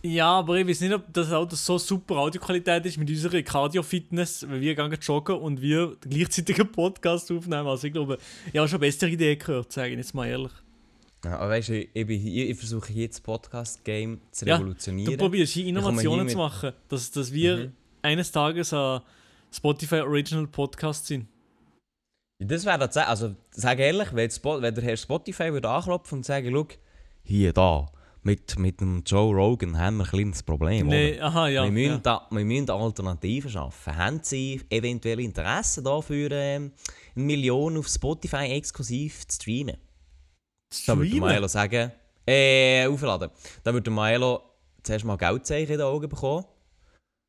[0.02, 4.46] Ja, aber ich weiß nicht, ob das Auto so super Audioqualität ist mit unserer Cardio-Fitness,
[4.46, 7.66] wenn wir gehen joggen und wir gleichzeitig einen Podcast aufnehmen.
[7.66, 8.18] Also ich glaube,
[8.52, 10.52] ich habe schon bessere Ideen gehört, sage ich jetzt mal ehrlich.
[11.24, 15.12] Ja, aber weißt du, ich, hier, ich versuche hier das Podcast-Game zu Ja, revolutionieren.
[15.12, 17.72] Du probierst hier Innovationen zu machen, dass, dass wir Mhm.
[18.02, 19.00] eines Tages ein
[19.50, 21.26] Spotify Original Podcast sind.
[22.38, 26.26] Das wäre das, also sag ehrlich, wenn, Spo wenn der Herr Spotify würde anklopfen und
[26.26, 26.66] sagen, schau,
[27.22, 27.86] hier, da,
[28.22, 30.88] mit, mit dem Joe Rogan haben wir ein kleines Problem.
[30.88, 31.64] Nee, aha, ja.
[31.64, 31.98] wir, müssen ja.
[31.98, 33.96] da, wir müssen Alternativen schaffen.
[33.96, 36.72] Haben Sie eventuell Interesse dafür, ähm,
[37.14, 39.76] eine Million auf Spotify exklusiv zu streamen?
[40.86, 41.16] Da würde?
[41.20, 41.92] Maelo sagen,
[42.26, 43.30] äh, aufladen.
[43.62, 44.42] Da würde der Maelo
[44.82, 46.44] zuerst mal Geldzeichen in den Augen bekommen.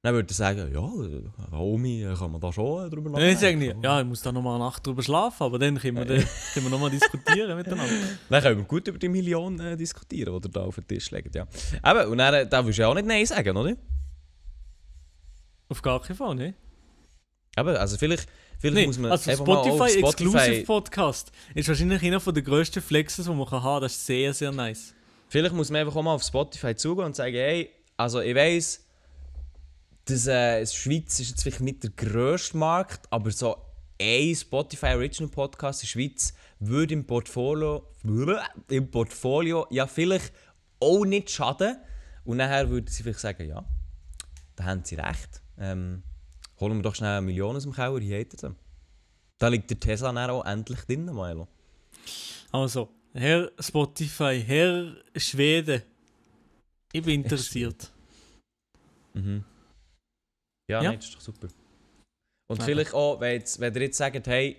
[0.06, 3.80] Dann würde er sagen, ja, Omi, kann man da schon drüber Dann ich sage nachdenken.
[3.80, 6.24] ich, ja, ich muss da nochmal eine Nacht drüber schlafen, aber dann können wir, dann,
[6.54, 7.92] können wir nochmal diskutieren miteinander.
[8.30, 11.10] Dann können wir gut über die Million äh, diskutieren, die ihr da auf den Tisch
[11.10, 11.48] legt, ja.
[11.84, 13.76] Eben, und dann, da willst du ja auch nicht Nein sagen, oder?
[15.70, 16.54] Auf gar keinen Fall, ne?
[17.58, 18.30] Eben, also vielleicht,
[18.72, 20.64] vielleicht Nee, muss man also auf Spotify, Exclusive Spotify...
[20.64, 23.82] Podcast ist wahrscheinlich einer der grössten Flexes, die man haben kann.
[23.82, 24.94] Das ist sehr, sehr nice.
[25.30, 28.86] Vielleicht muss man einfach auch mal auf Spotify zugehen und sagen, hey, also ich weiss,
[30.06, 33.58] dass äh, die Schweiz ist jetzt vielleicht nicht der grösste Markt, aber so
[34.00, 37.88] ein Spotify Original Podcast in der Schweiz würde im Portfolio,
[38.70, 40.34] im Portfolio ja vielleicht
[40.80, 41.78] auch nicht schaden.
[42.24, 43.64] Und nachher würden sie vielleicht sagen, ja,
[44.56, 45.42] da haben sie recht.
[45.58, 46.04] Ähm,
[46.60, 48.56] holen wir doch schnell eine Million aus dem Keller, hier hätten sie.
[49.38, 51.48] Da liegt der Tesla dann auch endlich drin, Milo.
[52.52, 55.84] Also, Herr Spotify, Herr Schwede,
[56.94, 57.92] ich bin interessiert.
[59.14, 59.44] Mhm.
[60.70, 60.90] Ja, Ja.
[60.90, 61.48] nein, das ist doch super.
[62.48, 62.66] Und Ja.
[62.66, 64.58] vielleicht auch, wenn, jetzt, wenn ihr jetzt sagt, hey,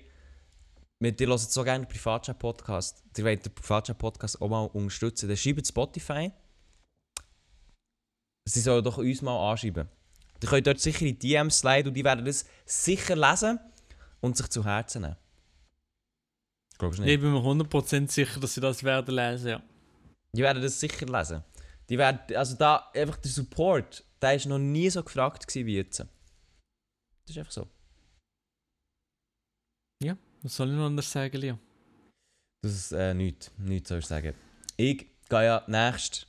[0.98, 6.30] wir hören so gerne Privatchat-Podcast, ihr wollt den Privatchat-Podcast auch mal unterstützen, dann schreibt Spotify.
[8.48, 9.88] Sie sollen doch uns mal anschreiben.
[10.46, 13.59] Ihr könnt dort sicher in die DMs sliden und die werden das sicher lesen
[14.20, 15.16] und sich zu Herzen nehmen.
[16.78, 17.14] Glaubst du nicht?
[17.14, 19.62] Ich bin mir 100% sicher, dass sie das werden lesen, ja.
[20.32, 21.42] Die werden das sicher lesen.
[21.88, 25.98] Die werden, also da, einfach der Support, der ist noch nie so gefragt wie jetzt.
[25.98, 26.06] Das
[27.28, 27.68] ist einfach so.
[30.42, 31.59] Was soll ich noch anders sagen, Leo?
[32.62, 34.32] Das ist äh, nichts, nichts soll ich sagen.
[34.76, 36.24] Ich gehe ja nächsten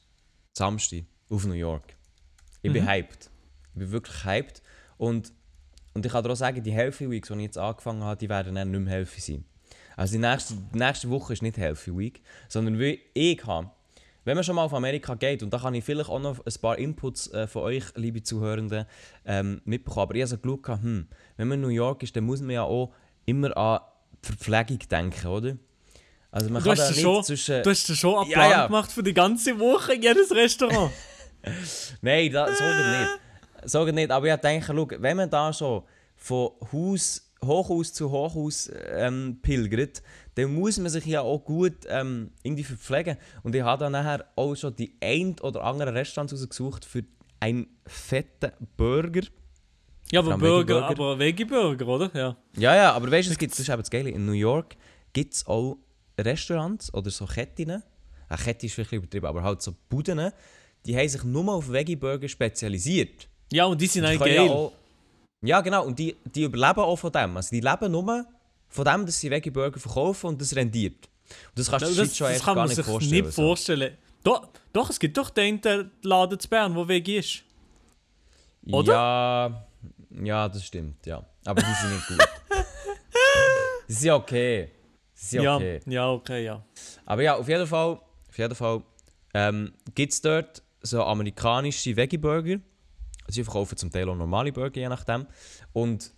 [0.58, 1.96] Samstag auf New York.
[2.64, 2.88] Ich bin Mhm.
[2.88, 3.30] hyped.
[3.78, 4.62] Ich bin wirklich hyped.
[4.98, 5.32] Und,
[5.94, 8.28] und ich kann dir auch sagen, die Healthy Weeks, die ich jetzt angefangen habe, die
[8.30, 9.46] werden dann nicht mehr healthy sein.
[9.96, 13.70] Also die nächste, die nächste Woche ist nicht Healthy Week, sondern wie ich habe.
[14.26, 16.54] Wenn man schon mal auf Amerika geht, und da kann ich vielleicht auch noch ein
[16.62, 18.86] paar Inputs äh, von euch, liebe Zuhörenden,
[19.26, 20.04] ähm, mitbekommen.
[20.04, 22.50] Aber ich habe so geschaut, hm, wenn man in New York ist, dann muss man
[22.52, 22.92] ja auch
[23.26, 23.80] immer an
[24.24, 25.56] die Verpflegung denken, oder?
[26.30, 27.64] Also man Du kann hast da ja nicht schon- zwischen...
[27.64, 28.66] Du hast dir schon einen Ja, Plan ja.
[28.68, 30.92] gemacht für die ganze Woche in jedes Restaurant.
[32.02, 33.20] Nein, da, so nicht.
[33.66, 34.12] So geht nicht.
[34.12, 35.84] Aber ich denke, schau, wenn man da schon
[36.16, 40.02] von Haus, Hochhaus zu Hochhaus ähm, pilgert,
[40.36, 43.18] dann muss man sich ja auch gut ähm, irgendwie verpflegen.
[43.44, 47.04] Und ich habe dann nachher auch schon die ein oder andere Restaurants rausgesucht für
[47.40, 49.22] einen fetten Burger.
[50.12, 50.88] Ja, aber Burger, Veggie-Burger.
[50.88, 52.12] aber Veggie-Burger, oder?
[52.14, 52.38] Ja.
[52.58, 54.76] Ja, ja, aber weißt du, es gibt, das ist eben das Geile, in New York
[55.12, 55.78] gibt es auch
[56.18, 57.84] Restaurants oder so Ketten.
[58.30, 60.32] Eine Kette ist vielleicht übertrieben, aber halt so Buden,
[60.86, 63.28] die haben sich nur auf Veggie-Burger spezialisiert.
[63.52, 64.46] Ja, und die sind Die eigentlich geil.
[64.46, 64.74] Ja, auch,
[65.42, 65.86] ja, genau.
[65.86, 67.38] Und die, die überleben auch von dem.
[67.38, 68.26] Also die leben nur
[68.70, 71.08] von dem, dass sie Veggie Burger verkaufen und das rendiert.
[71.50, 73.24] Und das kannst du das das, schon echt kann gar man nicht sich vorstellen.
[73.24, 73.42] nicht so.
[73.42, 73.98] vorstellen.
[74.24, 75.62] Doch, doch, es gibt doch den
[76.02, 77.44] Laden zu Bern, der Veggie ist.
[78.70, 78.94] Oder?
[78.94, 79.68] Ja,
[80.24, 81.24] ja, das stimmt, ja.
[81.46, 82.18] Aber die sind nicht gut.
[83.88, 84.72] die sind okay.
[85.16, 85.82] Die sind Ja, okay.
[85.86, 86.64] ja, okay, ja.
[87.06, 88.82] Aber ja, auf jeden Fall, auf jeden Fall
[89.34, 92.60] ähm, gibt es dort so amerikanische Veggie-Burger.
[93.28, 95.28] Also sie verkaufen zum Teil auch normale Burger, je nachdem.
[95.74, 96.12] Und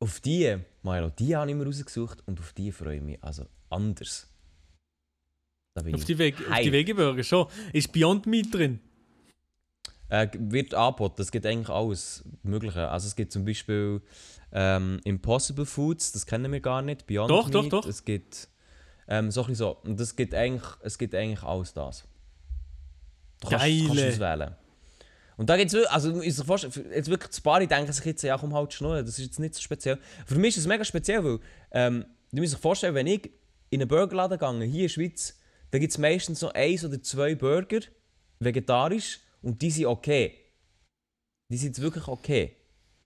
[0.00, 3.46] auf die, Milo, die habe ich mir rausgesucht und auf die freue ich mich also
[3.70, 4.28] anders.
[5.74, 6.72] Auf ich die, Veg auf die hyped.
[6.72, 7.46] Veggie-Burger schon.
[7.72, 8.80] Ist Beyond Meat drin?
[10.08, 12.88] Äh, wird angeboten, es gibt eigentlich alles Mögliche.
[12.88, 14.00] Also es gibt zum Beispiel
[14.52, 17.86] ähm, Impossible Foods, das kennen wir gar nicht, Beyond Doch, doch, Meat, doch.
[17.86, 18.48] es gibt
[19.08, 19.76] ähm, so ein so.
[19.82, 22.04] Und es gibt eigentlich, es gibt eigentlich alles das.
[23.40, 23.86] Du kannst, Geile.
[23.86, 24.56] kannst auswählen.
[25.36, 28.38] Und da gibt es also vorstellen, für- jetzt wirklich die Paare denken sich jetzt, ja
[28.38, 29.98] komm halt schnurren, das ist jetzt nicht so speziell.
[30.26, 31.40] Für mich ist es mega speziell, weil
[31.72, 33.30] ähm, du musst sich vorstellen, wenn ich
[33.70, 35.38] in einen Burgerladen gehe, hier in der Schweiz,
[35.70, 37.80] dann gibt es meistens noch eins oder zwei Burger,
[38.40, 40.38] vegetarisch, und die sind okay.
[41.52, 42.56] Die sind wirklich okay.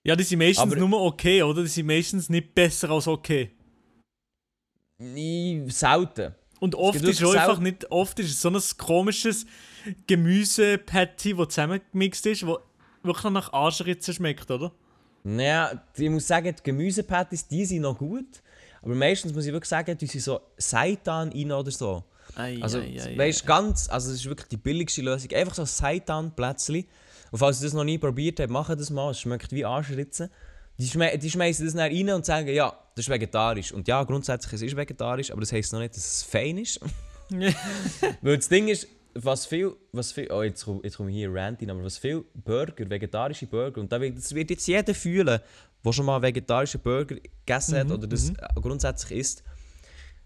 [0.03, 1.61] Ja, die sind meistens Aber- nur okay, oder?
[1.63, 3.51] Die sind meistens nicht besser als okay.
[4.99, 6.33] Nie, selten.
[6.59, 9.45] Und oft ist es einfach nicht, oft ist es so ein komisches
[10.07, 12.49] Gemüse-Patty, das zusammengemixt ist, das
[13.03, 14.71] wirklich nach Arschritzen schmeckt, oder?
[15.23, 18.41] Naja, ich muss sagen, die Gemüsepatties, die sind noch gut.
[18.81, 22.03] Aber meistens muss ich wirklich sagen, die sind so Seitan rein oder so.
[22.35, 25.31] Ei, Also, ei, ei, weißt ganz, also das ist wirklich die billigste Lösung.
[25.31, 26.85] Einfach so Seitan-Plätzchen.
[27.31, 29.11] Und falls ihr das noch nie probiert habt, macht das mal.
[29.11, 30.29] Es schmeckt wie Arschritzen.
[30.77, 33.71] Die, schme die schmeißen das dann rein und sagen, ja, das ist vegetarisch.
[33.71, 36.79] Und ja, grundsätzlich es ist vegetarisch, aber das heisst noch nicht, dass es fein ist.
[38.21, 41.57] Weil das Ding ist, was viel, was viel, oh jetzt komme komm ich hier rein,
[41.69, 45.39] aber was viel Burger, vegetarische Burger, und da wird, das wird jetzt jeder fühlen,
[45.83, 49.43] der schon mal vegetarischen Burger gegessen hat oder das äh, grundsätzlich isst,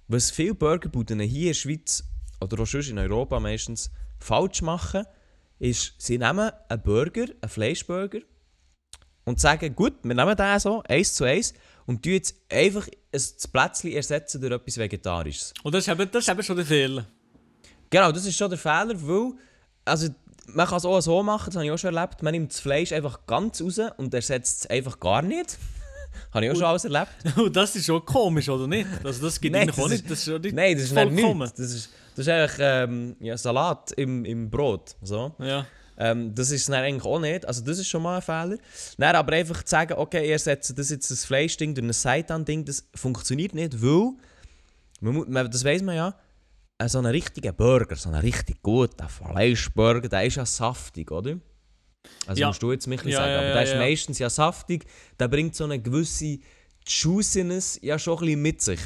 [0.07, 2.03] was viele Burgerbuden hier in der Schweiz
[2.41, 5.05] oder auch sonst in Europa meistens falsch machen,
[5.59, 8.19] ist, sie nehmen einen Burger, einen Fleischburger,
[9.23, 11.53] und sagen, gut, wir nehmen den so, eins zu eins,
[11.88, 15.53] und tun jetzt einfach ein- das Plätzchen ersetzen durch etwas Vegetarisches.
[15.63, 17.07] Und das ist eben, das ist eben schon der Fehler.
[17.95, 19.31] Genau, das ist schon der Fehler, weil,
[19.85, 20.09] also,
[20.47, 22.59] man kann es auch so machen, das habe ich auch schon erlebt, man nimmt das
[22.59, 25.57] Fleisch einfach ganz raus und ersetzt es einfach gar nicht.
[26.33, 27.09] habe ich auch schon alles erlebt.
[27.37, 28.87] Und das ist schon komisch, oder nicht?
[29.03, 30.03] Also das gibt Nein, eigentlich auch das nicht.
[30.03, 31.49] ist- Das ist schon nicht Nein, das ist vollkommen.
[31.55, 34.95] Das ist, das ist eigentlich ähm, ja, Salat im, im Brot.
[35.01, 35.33] So.
[35.39, 35.65] Ja.
[35.97, 37.45] Ähm, das ist dann eigentlich auch nicht.
[37.47, 38.57] Also das ist schon mal ein Fehler.
[38.97, 42.65] Dann aber einfach zu sagen, okay, ihr setzt das jetzt das Fleischding durch ein Seitan-Ding,
[42.65, 44.11] das funktioniert nicht, weil,
[45.01, 46.15] man, das weiß man ja,
[46.88, 51.38] so ein richtiger Burger, so ein richtig guter Fleischburger, der ist ja saftig, oder?
[52.28, 52.47] Also Ja.
[52.47, 54.86] musst du jetzt mich ein bisschen Ja, sagen, ja, aber der ist meistens ja saftig,
[55.19, 56.38] der bringt so eine gewisse
[56.86, 58.80] Juiciness ja schon ein bisschen mit sich.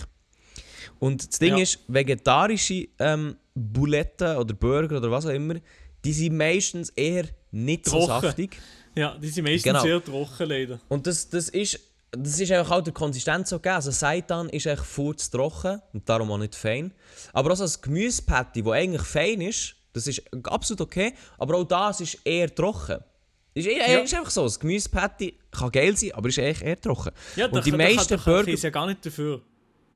[1.00, 5.56] Und das Ding ist, vegetarische ähm, Buletten oder Burger oder was auch immer,
[6.06, 8.08] die sind meistens eher nicht so Trocken.
[8.28, 8.58] saftig.
[8.96, 9.82] ja, die sind meistens Genau.
[9.82, 10.80] sehr trocken, leider.
[10.90, 11.80] Und das, das ist
[12.12, 13.76] das ist einfach auch der Konsistenz gegeben.
[13.76, 16.93] Also Seitan ist echt furz trocken und darum auch nicht fein.
[17.34, 22.01] Aber auch ein Gemüsepatty, das eigentlich fein ist, das ist absolut okay, aber auch das
[22.01, 22.99] ist eher trocken.
[23.53, 23.99] Ist, eher, Ja.
[23.99, 27.12] ist einfach so, das Gemüsepatty kann geil sein, aber ist echt eher trocken.
[27.36, 28.51] Ja, und die da, meisten da, da, Burger...
[28.51, 29.41] ist ja gar nicht dafür.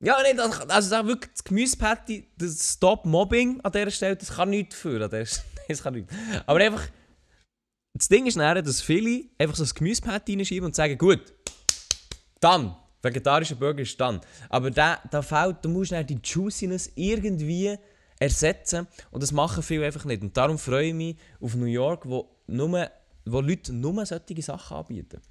[0.01, 4.33] Ja, nee, das, also das wirklich das Gemüsepatty, das Stop Mobbing an dieser Stelle, das
[4.33, 5.01] kann nichts für.
[5.01, 5.47] An dieser Stelle.
[5.67, 6.13] das kann nichts.
[6.45, 6.83] Aber einfach,
[7.93, 11.21] das Ding ist nachher, dass viele einfach so das Gemüsepatty reinschieben und sagen, gut,
[12.43, 14.21] dann, vegetarischer Burger ist dann.
[14.49, 17.77] Aber da, da fehlt, du musst dann die Juiciness irgendwie
[18.19, 20.21] ersetzen und das machen viele einfach nicht.
[20.21, 22.89] Und darum freue ich mich auf New York, wo, nur,
[23.25, 25.21] wo Leute nur solche Sachen anbieten.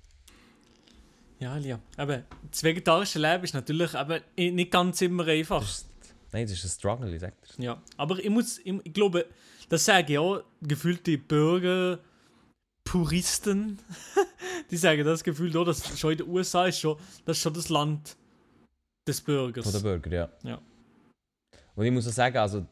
[1.39, 1.81] Ja, ja.
[1.97, 3.93] Aber das vegetarische Leben ist natürlich
[4.37, 5.67] eben nicht ganz immer einfach.
[6.31, 7.65] Nein, das ist ein Struggle, ich sag dir.
[7.65, 7.83] Ja.
[7.97, 9.27] Aber ich muss, ich, ich glaube,
[9.69, 11.99] das sage ich auch, gefühlte Burger.
[12.93, 13.78] Puristen,
[14.70, 17.55] die sagen das Gefühl, auch, dass schon in den USA ist schon, das ist schon
[17.55, 18.18] das Land
[19.09, 19.64] des Burgers.
[19.64, 20.28] Von den Burger, ja.
[20.43, 20.61] Ja.
[21.74, 22.66] Und ich muss auch sagen, also,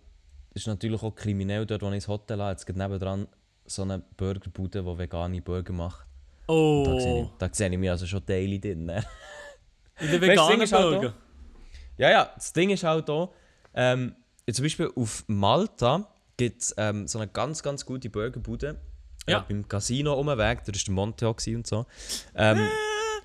[0.51, 2.51] es ist natürlich auch kriminell dort, wo ich ins Hotel habe.
[2.51, 3.29] Jetzt geht nebendran
[3.65, 6.07] so eine Burgerbude, die vegane Burger macht.
[6.47, 8.91] Da sehe ich, oh, da sehe ich mich also schon daily drin.
[8.91, 11.15] in den Weißt das veganen ist halt Burger.
[11.97, 13.33] ja, ja, das Ding ist halt auch,
[13.73, 14.15] ähm,
[14.53, 18.79] zum Beispiel auf Malta gibt es ähm, so eine ganz, ganz gute Burgerbude.
[19.29, 19.41] Ja.
[19.41, 21.87] Äh, beim Casino um den Weg, da war der Monte auch gewesen und so.
[22.35, 22.59] Ähm,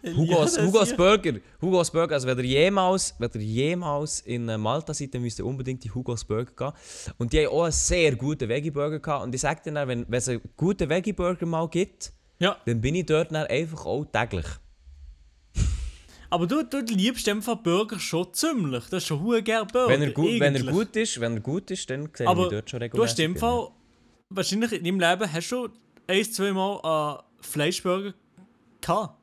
[0.03, 0.95] Ja, Hugos, Hugos.
[0.95, 1.39] Burger.
[1.59, 2.13] Hugos Burger.
[2.13, 5.83] Also, wenn ihr jemals, wenn ihr jemals in äh, Malta seid, dann müsst ihr unbedingt
[5.83, 7.13] die Hugos Burger gehen.
[7.17, 9.23] Und die haben auch einen sehr guten Veggie-Burger gehabt.
[9.23, 12.81] Und ich sage dir dann, wenn, wenn es einen guten Veggie-Burger mal gibt, Ja, dann
[12.81, 14.45] bin ich dort dann einfach auch täglich.
[16.29, 18.83] aber du, du liebst einfach Burger schon ziemlich.
[18.89, 19.89] Das ist schon hure gern Burger.
[19.89, 22.41] Wenn er, gut, wenn er gut ist, wenn er gut ist, dann sehe ich Aber
[22.43, 23.09] mich dort schon Du regelmäßig.
[23.11, 23.39] hast in dem drin.
[23.39, 23.67] Fall,
[24.29, 25.69] wahrscheinlich in deinem Leben, hast du
[26.07, 28.13] ein, zwei Mal einen Fleischburger
[28.81, 29.17] gehabt.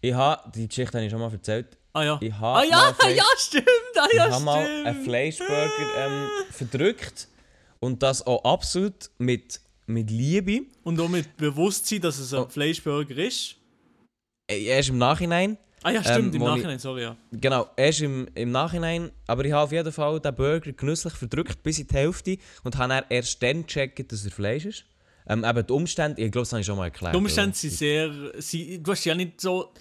[0.00, 2.18] Ich habe, die Geschichte habe ich schon mal erzählt, Ah ja.
[2.22, 3.66] Ich ah ja, Fleisch- ja, stimmt.
[3.98, 7.28] Ah ich ja, habe mal einen Fleischburger ähm, verdrückt.
[7.80, 10.62] Und das auch absolut mit, mit Liebe.
[10.84, 12.48] Und auch mit Bewusstsein, dass es ein Oh.
[12.48, 13.56] Fleischburger ist.
[14.50, 15.58] Äh, Erst im Nachhinein.
[15.82, 17.16] Ah ja, stimmt, Ähm, im wo ich- Nachhinein, sorry, ja.
[17.32, 19.10] Genau, erst im, im Nachhinein.
[19.26, 22.38] Aber ich habe auf jeden Fall den Burger genüsslich verdrückt bis in die Hälfte.
[22.64, 24.84] Und habe erst dann gecheckt, dass er Fleisch ist.
[25.26, 27.14] Ähm, eben die Umstände, ich glaube, das habe ich schon mal erklärt.
[27.14, 27.56] Die Umstände oder?
[27.58, 28.10] sind sehr.
[28.38, 29.72] Sie, du hast ja nicht so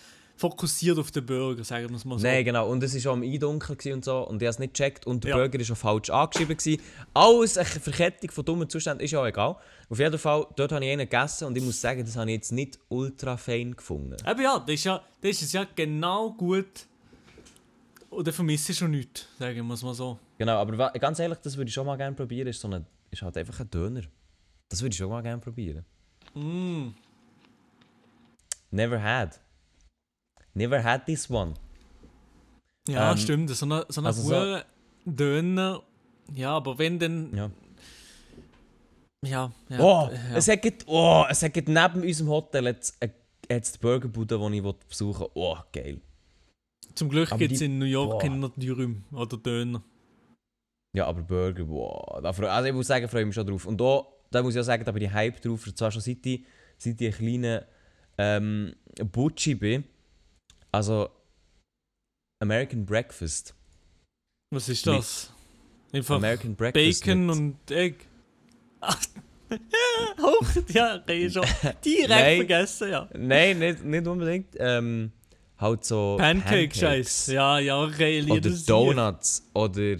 [0.41, 2.25] fokussiert auf den Burger, sagen wir es mal so.
[2.25, 2.67] Nein, genau.
[2.67, 4.27] Und es war auch im Eindunkel und so.
[4.27, 5.05] Und ich habe es nicht gecheckt.
[5.05, 5.37] Und der Ja.
[5.37, 6.57] Burger war auch falsch angeschrieben.
[6.57, 6.81] Gewesen.
[7.13, 9.55] Alles eine Verkettung von dummen Zuständen ist ja auch egal.
[9.89, 11.45] Auf jeden Fall, dort habe ich einen gegessen.
[11.45, 14.15] Und ich muss sagen, das habe ich jetzt nicht ultra fein gefunden.
[14.27, 16.87] Eben ja, das ist ja, das ist es ja genau gut.
[18.09, 20.19] Oder vermisse ich schon nichts, sagen wir es mal so.
[20.37, 22.47] Genau, aber ganz ehrlich, das würde ich schon mal gerne probieren.
[22.47, 24.01] Ist, so eine, ist halt einfach ein Döner.
[24.71, 25.83] Das würde ich schon mal gerne probieren.
[26.33, 26.93] Mm.
[28.71, 29.37] Never had.
[30.53, 31.55] Never had this one.
[32.87, 33.49] Ja, Ähm, stimmt.
[33.49, 34.61] So eine, so eine also so-
[35.05, 35.83] Döner.
[36.33, 37.35] Ja, aber wenn dann.
[37.35, 37.51] Ja.
[39.25, 39.79] Ja, ja.
[39.79, 40.37] Oh, ja.
[40.37, 43.09] es hat, oh, es hat neben unserem Hotel jetzt, äh,
[43.49, 45.29] jetzt die Burgerbude, die ich besuchen will.
[45.33, 45.99] Oh, geil.
[46.95, 49.83] Zum Glück gibt es in New York keine Dürüm oder Döner.
[50.95, 52.23] Ja, aber Burger, wow.
[52.23, 53.65] Also ich muss sagen, freue ich mich schon drauf.
[53.65, 55.67] Und da, da muss ich auch sagen, da bin ich hype drauf.
[55.67, 56.43] Und zwar schon seit ich,
[56.77, 57.65] seit ich ein kleiner
[58.17, 58.73] ähm,
[59.11, 59.83] Butchi bin.
[60.71, 61.09] Also
[62.41, 63.53] American Breakfast.
[64.53, 65.31] Was ist Mit das?
[65.93, 67.03] Einfach American Breakfast.
[67.05, 67.95] Bacon mit- und Egg.
[70.21, 71.43] Hoch, ja, kann ich schon
[71.85, 72.37] direkt Nein.
[72.37, 73.09] vergessen, ja.
[73.13, 74.55] Nein, nicht, nicht unbedingt.
[74.57, 75.11] Ähm,
[75.57, 76.15] halt so.
[76.17, 77.27] Pancake-Scheiß.
[77.27, 79.49] Ja, ja, okay, Oder Donuts.
[79.53, 79.97] Oder.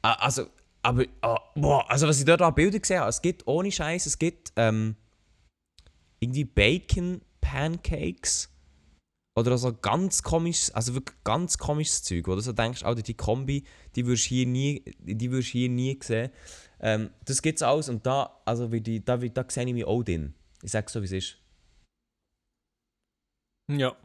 [0.00, 0.46] Ah, Also,
[0.82, 1.04] aber.
[1.22, 4.18] ah, boah, also, was ich dort an Bildern gesehen habe, es gibt ohne Scheiß, es
[4.18, 4.96] gibt ähm,
[6.20, 8.48] irgendwie Bacon Pancakes.
[9.34, 13.14] Oder so ganz komisches, also wirklich ganz komisches Zeug, wo du so denkst, Alter, die
[13.14, 13.64] Kombi,
[13.96, 16.30] die wirst hier nie, die wirst hier nie sehen.
[16.80, 20.02] Ähm, das gibt's alles und da, also wie die, da, da sehe ich mich auch
[20.02, 20.34] drin.
[20.62, 21.38] Ich sage so, wie es ist.
[23.70, 23.96] Ja.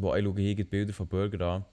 [0.00, 1.64] Wo ich schaue hier die Bilder von Burger an.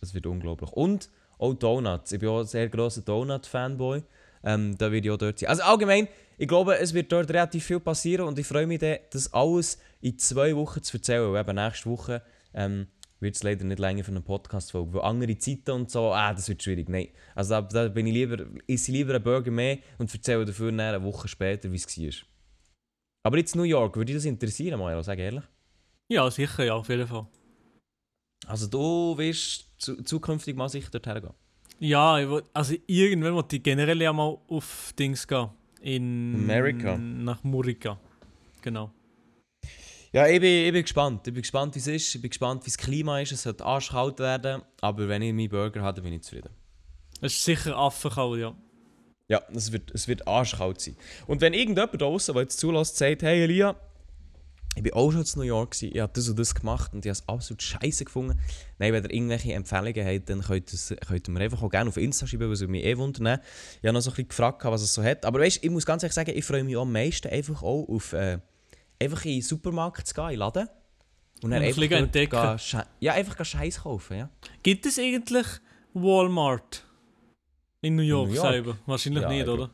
[0.00, 0.72] Das wird unglaublich.
[0.72, 2.12] Und auch Donuts.
[2.12, 4.02] Ich bin auch ein sehr grosser Donut-Fanboy.
[4.44, 5.48] Ähm, da werde ich auch dort sein.
[5.48, 8.98] Also allgemein, ich glaube, es wird dort relativ viel passieren und ich freue mich dann,
[9.10, 11.32] das alles in zwei Wochen zu erzählen.
[11.32, 12.22] Weil eben nächste Woche
[12.52, 12.88] ähm,
[13.20, 14.94] wird es leider nicht länger für einen Podcast-Folge.
[14.94, 16.88] Weil andere Zeiten und so, ah, das wird schwierig.
[16.88, 17.08] Nein.
[17.34, 21.02] Also da, da bin ich lieber, esse lieber einen Burger mehr und erzähle dafür eine
[21.02, 22.28] Woche später, wie es war.
[23.26, 25.44] Aber jetzt New York, würde dich das interessieren, Mario, sag ehrlich?
[26.08, 27.26] Ja, sicher, ja, auf jeden Fall.
[28.46, 31.34] Also du wirst zu, zukünftig mal sicher dorthin gehen.
[31.80, 32.14] Ja,
[32.52, 35.48] also irgendwann wollte ich generell ja mal auf Dings gehen.
[35.80, 36.34] In...
[36.34, 36.96] Amerika?
[36.96, 37.98] Nach Murica.
[38.62, 38.90] Genau.
[40.12, 41.26] Ja, ich bin, ich bin gespannt.
[41.26, 42.14] Ich bin gespannt, wie es ist.
[42.14, 43.32] Ich bin gespannt, wie das Klima ist.
[43.32, 44.62] Es sollte arschkalt werden.
[44.80, 46.50] Aber wenn ich meinen Burger habe, bin ich zufrieden.
[47.20, 48.54] Es ist sicher Affenkalt, ja.
[49.28, 50.96] Ja, es wird, es wird arschkalt sein.
[51.26, 53.74] Und wenn irgendjemand da draußen, der jetzt zulässt, sagt, hey Elia,
[54.76, 57.04] ich bin auch schon in New York, gewesen, ich habe das und das gemacht und
[57.04, 58.38] ich habe es absolut scheiße gefunden.
[58.78, 61.88] Nein, wenn ihr irgendwelche Empfehlungen habt, dann könnt ihr, könnt ihr mir einfach auch gerne
[61.88, 63.38] auf Insta schreiben, was mich eh wundern.
[63.80, 65.24] Ich habe noch so ein bisschen gefragt, was es so hat.
[65.24, 68.12] Aber weißt, ich muss ganz ehrlich sagen, ich freue mich am meisten einfach auch auf
[68.12, 68.38] äh,
[69.00, 70.68] einfach in den Supermarkt zu gehen, in den Laden.
[71.42, 72.56] Und dann Und ein einfach, dort entdecken.
[72.56, 74.30] gehen ja, einfach Scheiß kaufen, ja.
[74.62, 75.46] Gibt es eigentlich
[75.92, 76.84] Walmart
[77.82, 78.48] in New York, New York?
[78.48, 78.78] selber?
[78.86, 79.70] Wahrscheinlich Ja, nicht, ich oder?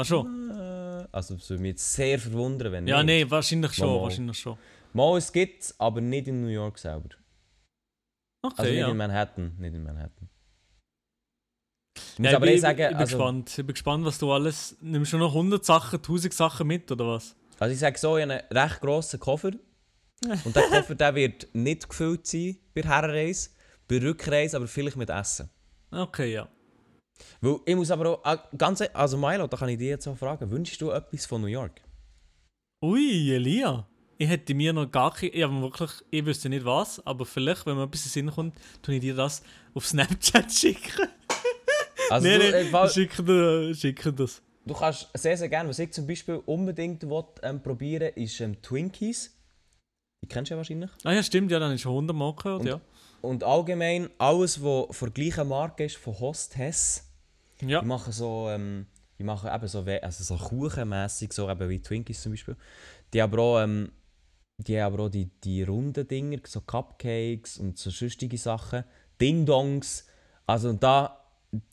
[0.00, 0.50] Ach schon?
[0.50, 3.26] Äh, Also das würde mich jetzt sehr verwundern, wenn Ja, nicht.
[3.26, 4.02] nee, wahrscheinlich schon, Mal.
[4.02, 4.56] wahrscheinlich schon.
[4.92, 7.08] Mal, es gibt es, aber nicht in New York selber.
[8.42, 8.90] Okay, Also nicht ja.
[8.90, 10.28] in Manhattan, nicht in Manhattan.
[11.96, 13.50] Ich Ja, muss ich aber bin, eh sagen, ich bin also, gespannt.
[13.50, 14.76] Ich bin gespannt, was du alles...
[14.80, 17.36] Nimmst du noch 100 Sachen, 1000 Sachen mit, oder was?
[17.58, 19.50] also ich sage so, ich habe einen recht grossen Koffer.
[20.44, 23.50] Und der Koffer der wird nicht gefüllt sein bei der Herrenreise,
[23.88, 25.50] bei der Rückreise aber vielleicht mit Essen.
[25.90, 26.48] Okay, ja.
[27.40, 30.06] Weil ich muss aber auch, ah, ganz, e- also Milo, da kann ich dich jetzt
[30.06, 31.80] auch fragen, wünschst du etwas von New York?
[32.84, 33.86] Ui, Elia.
[34.18, 35.32] Ich hätte mir noch gar keine...
[35.32, 38.34] Ich, habe wirklich, ich wüsste nicht was, aber vielleicht, wenn mir etwas in den Sinn
[38.34, 39.42] kommt, tue ich dir das
[39.74, 41.08] auf Snapchat schicken.
[42.10, 44.42] Also nee, du, nee, äh, Fall- ich schicke dir, schicke das.
[44.66, 48.60] du kannst sehr, sehr gerne, was ich zum Beispiel unbedingt will, ähm, probieren ist ähm,
[48.60, 49.34] Twinkies.
[50.22, 50.90] Die kennst du ja wahrscheinlich.
[51.04, 52.80] Ah ja, stimmt, ja, dann ist schon 100 Mal gehört, Und- ja.
[53.22, 57.06] Und allgemein alles, was von der gleichen Marke ist, von Hostess.
[57.66, 58.86] Ja, Die machen so, ähm,
[59.18, 62.56] die machen eben so, also so kuchenmässig, so eben wie Twinkies zum Beispiel.
[63.12, 63.92] Die haben aber auch, ähm,
[64.58, 68.84] die haben aber auch die, die runden Dinger, so Cupcakes und so sonstige Sachen.
[69.20, 70.06] Ding-Dongs.
[70.46, 71.20] Also da,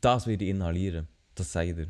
[0.01, 1.07] das würde ich inhalieren.
[1.35, 1.88] Das sage ich dir.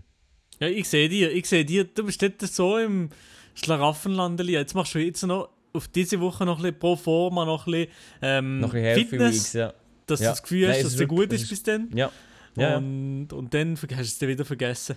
[0.60, 3.10] ja ich sehe dir, ich sehe dir, du bist dort so im
[3.56, 4.40] Schlaraffenland.
[4.44, 7.72] Jetzt machst du jetzt noch auf diese Woche noch ein bisschen pro forma, noch ein
[7.72, 7.92] bisschen,
[8.22, 9.74] ähm, Noch ein bisschen Fitness, Weeks, ja.
[10.06, 10.28] dass Ja.
[10.28, 11.90] du das Gefühl Nein, hast, es dass es dir gut ist ist- bis dann.
[11.96, 12.12] Ja.
[12.58, 12.72] Ja.
[12.72, 12.78] ja.
[12.78, 14.96] Und, und dann hast du es wieder vergessen.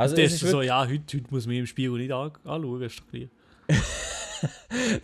[0.00, 2.82] Also dann es ist so, ja, heute, heute muss man im Spiegel nicht an anschauen,
[2.82, 3.28] ist doch klar.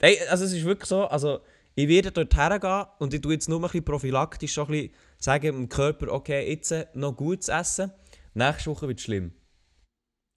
[0.01, 1.41] Nein, also es ist wirklich so, also
[1.74, 4.91] ich werde dort hergehen und ich tue jetzt nur ein bisschen prophylaktisch schon ein bisschen
[5.18, 7.91] sagen dem Körper, okay, jetzt äh, noch gut zu essen,
[8.35, 9.32] nächste Woche wird es schlimm.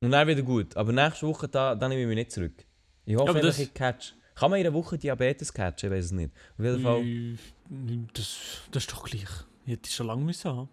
[0.03, 2.65] Und dann wieder gut, aber nächste Woche, da, da nehme ich mich nicht zurück.
[3.05, 4.13] Ich hoffe, dass das- ich catch.
[4.35, 5.89] Kann man in einer Woche Diabetes catchen?
[5.91, 6.31] Ich weiß es nicht.
[6.59, 8.37] Auf jeden Fall, Das,
[8.71, 9.23] das ist doch gleich.
[9.65, 10.69] Ich hätte es schon lange müssen haben.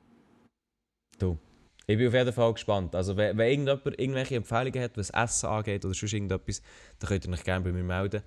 [1.86, 2.94] Ich bin auf jeden Fall gespannt.
[2.94, 6.62] Also wenn, wenn irgendjemand irgendwelche Empfehlungen hat, was Essen angeht oder sonst irgendetwas,
[6.98, 8.22] dann könnt ihr euch gerne bei mir melden.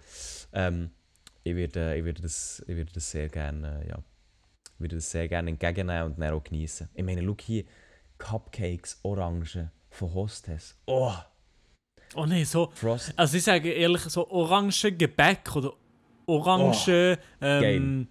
[0.54, 0.92] Ähm,
[1.44, 3.98] ich, werde, ich, werde das, ich werde das sehr gerne, ja,
[4.76, 6.90] ich würde das sehr gerne entgegennehmen und dann auch genießen.
[6.94, 7.64] Ich meine, schau hier,
[8.18, 10.76] Cupcakes, Orangen von Hostess.
[10.86, 11.14] Oh,
[12.16, 12.72] Oh nein, so.
[12.74, 13.14] Frost.
[13.16, 15.74] Also ich sage ehrlich, so orange Gebäck oder
[16.26, 17.18] orange.
[17.42, 18.08] ähm,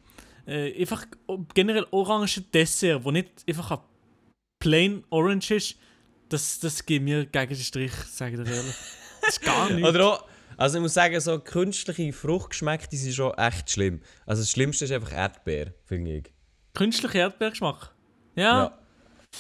[0.47, 1.07] äh, einfach
[1.55, 3.79] generell orange Dessert, wo nicht einfach ein
[4.67, 5.77] plain orange ist,
[6.29, 8.75] das, das geht mir gegen den Strich, sage ich dir ehrlich.
[9.21, 9.85] Das ist gar nicht.
[9.87, 10.25] Oder auch,
[10.57, 14.01] also ich muss sagen, so künstliche Fruchtgeschmäcke, die sind schon echt schlimm.
[14.27, 16.25] Also das Schlimmste ist einfach Erdbeer, finde ich.
[16.75, 17.93] Künstlicher Erdbeergeschmack.
[18.35, 18.77] Ja.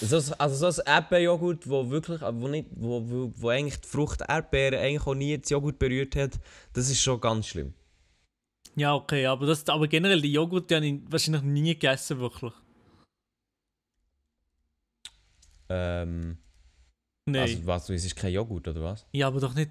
[0.00, 3.88] So, ein- also so ein Erdbeerjoghurt, wo wirklich, wo, nicht, wo, wo, wo eigentlich die
[3.88, 6.32] Frucht Erdbeere eigentlich auch nie das Joghurt berührt hat,
[6.72, 7.72] das ist schon ganz schlimm.
[8.76, 12.52] Ja, okay, aber, das, aber generell die Joghurt, die habe ich wahrscheinlich nie gegessen, wirklich.
[15.68, 16.38] Ähm,
[17.28, 17.42] Nein.
[17.42, 19.06] Also was, du isst, ist kein Joghurt oder was?
[19.12, 19.70] ja, aber doch nicht,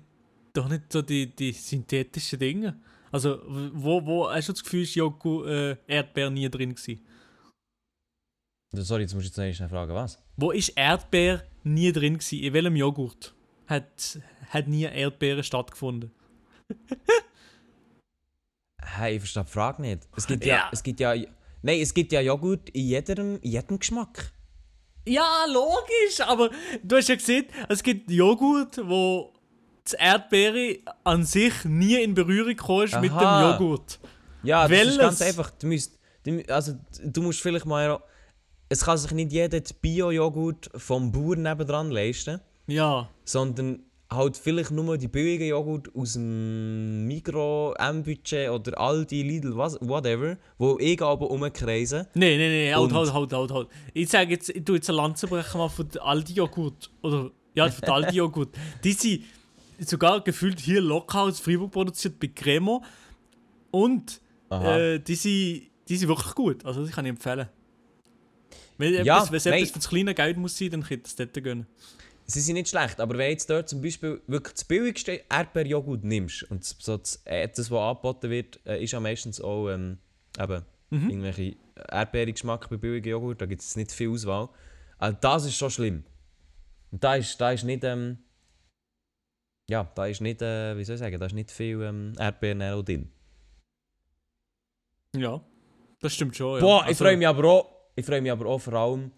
[0.54, 2.80] doch nicht so die, die synthetischen Dinge.
[3.12, 3.42] Also,
[3.74, 7.06] wo, wo hast du das Gefühl, ist Joghurt, äh, Erdbeer nie drin gewesen?
[8.74, 10.22] Sorry, jetzt musst du jetzt noch fragen, was?
[10.36, 12.40] Wo ist Erdbeer nie drin gewesen?
[12.40, 13.34] In welchem Joghurt
[13.68, 14.20] hat,
[14.50, 16.12] hat nie Erdbeere stattgefunden?
[18.82, 20.08] Hey, ich verstehe die Frage nicht.
[20.16, 20.70] Es gibt ja, Ja.
[20.72, 21.16] es gibt ja,
[21.62, 24.32] nein, es gibt ja Joghurt in jedem, in jedem Geschmack.
[25.06, 26.50] Ja, logisch, aber
[26.84, 29.34] du hast ja gesehen, es gibt Joghurt, wo
[29.84, 33.20] das Erdbeere an sich nie in Berührung gekommen ist mit dem.
[33.20, 34.00] Joghurt.
[34.44, 35.52] Ja, das ist ganz einfach.
[35.52, 35.98] Du musst,
[36.50, 38.00] also, du musst vielleicht mal,
[38.70, 44.98] es kann sich nicht jeder Bio-Joghurt vom Bauern nebendran leisten, Ja, sondern halt vielleicht nur
[44.98, 51.30] die billigen Joghurt aus dem Migro, M-Budget oder Aldi, Lidl, was, whatever, wo ich aber
[51.30, 52.08] umkreisen.
[52.14, 53.68] nee, nee, nee, halt, halt, halt, halt, halt.
[53.94, 56.92] Ich sage jetzt, ich tue jetzt eine Lanze brechen mal von Aldi-Joghurt.
[57.02, 58.50] Oder, ja, von Aldi-Joghurt.
[58.84, 59.24] Die sind
[59.80, 62.84] sogar gefühlt hier lokal aus Freiburg produziert bei Cremo.
[63.72, 66.64] Und äh, die, sind, die sind wirklich gut.
[66.64, 67.50] Also, die kann ich empfehlen.
[68.78, 69.54] Wenn Ja, etwas, wenn es nein.
[69.56, 71.66] etwas für das kleine Geld muss sein, dann könnt ihr das dort gönnen.
[72.28, 76.44] Sie sind nicht schlecht, aber wenn jetzt dort zum Beispiel wirklich das billigste Erdbeerjoghurt nimmst
[76.50, 80.00] und so das, äh, das was angeboten wird, äh, ist ja meistens auch ähm,
[80.40, 81.10] eben Mhm.
[81.10, 81.56] irgendwelche
[81.90, 84.50] Erdbeergeschmack bei billigen Joghurt, da gibt es nicht viel Auswahl.
[84.98, 86.04] Also das ist schon schlimm.
[86.92, 88.20] Und da ist, da ist nicht, ähm,
[89.70, 92.60] ja, da ist nicht, äh, wie soll ich sagen, da ist nicht viel ähm, Erdbeeren
[92.86, 93.12] drin.
[95.16, 95.42] Ja,
[96.02, 96.56] das stimmt schon.
[96.56, 96.62] Ja.
[96.62, 99.12] Boah, ich Also- freue mich aber auch, ich freue mich aber auch vor allem,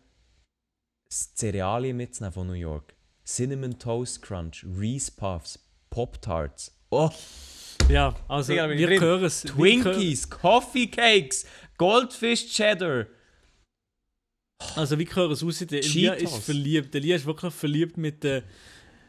[1.10, 2.94] das Cerealien mitzunehmen von New York.
[3.28, 5.60] Cinnamon Toast Crunch, Reese Puffs,
[5.90, 6.72] Pop Tarts.
[6.90, 7.10] Oh,
[7.90, 9.02] Ja, also Digga, wir drin.
[9.02, 9.42] hören es.
[9.42, 11.46] Twinkies, Coffee Cakes,
[11.78, 13.08] Goldfish Cheddar.
[14.76, 15.60] Also wie hören es aus?
[15.60, 16.94] Der Elia ist verliebt.
[16.94, 18.44] Der Elia ist wirklich verliebt mit der,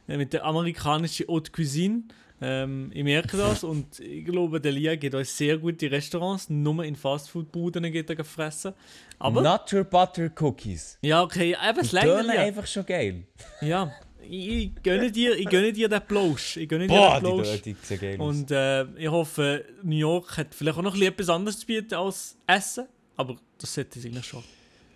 [0.09, 2.03] äh, mit der amerikanischen Haute Cuisine.
[2.41, 6.49] Ähm, ich merke das und ich glaube, der Elia geht euch sehr gut in Restaurants,
[6.51, 8.75] nur in Fastfood-Buden geht er fressen.
[9.19, 10.99] Aber, Nutter Butter Cookies.
[11.03, 12.43] ja okay, eben es Die Elia.
[12.43, 13.25] einfach schon geil.
[13.61, 13.93] Ja,
[14.29, 16.57] ich, gönne dir, ich gönne dir den Plausch.
[16.57, 18.01] Ich gönne dir Boah, den die, Plausch.
[18.01, 18.16] die.
[18.18, 21.66] Und äh, ich hoffe, New York hat vielleicht auch noch ein bisschen etwas anderes zu
[21.66, 22.87] bieten als Essen.
[23.16, 24.45] Aber das sollte es eigentlich schon.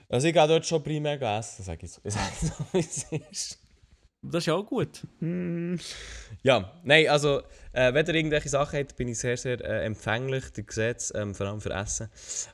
[0.08, 2.00] Also ich gehe dort schon primär essen, sage ich so.
[2.04, 3.58] Ich sage so, wie es ist.
[4.24, 5.04] Das ist ja auch gut.
[6.44, 10.44] Ja, nein, also, äh, wenn ihr irgendwelche Sachen habt, bin ich sehr, sehr äh, empfänglich,
[10.56, 12.08] ihr seht es, ähm, vor allem für Essen.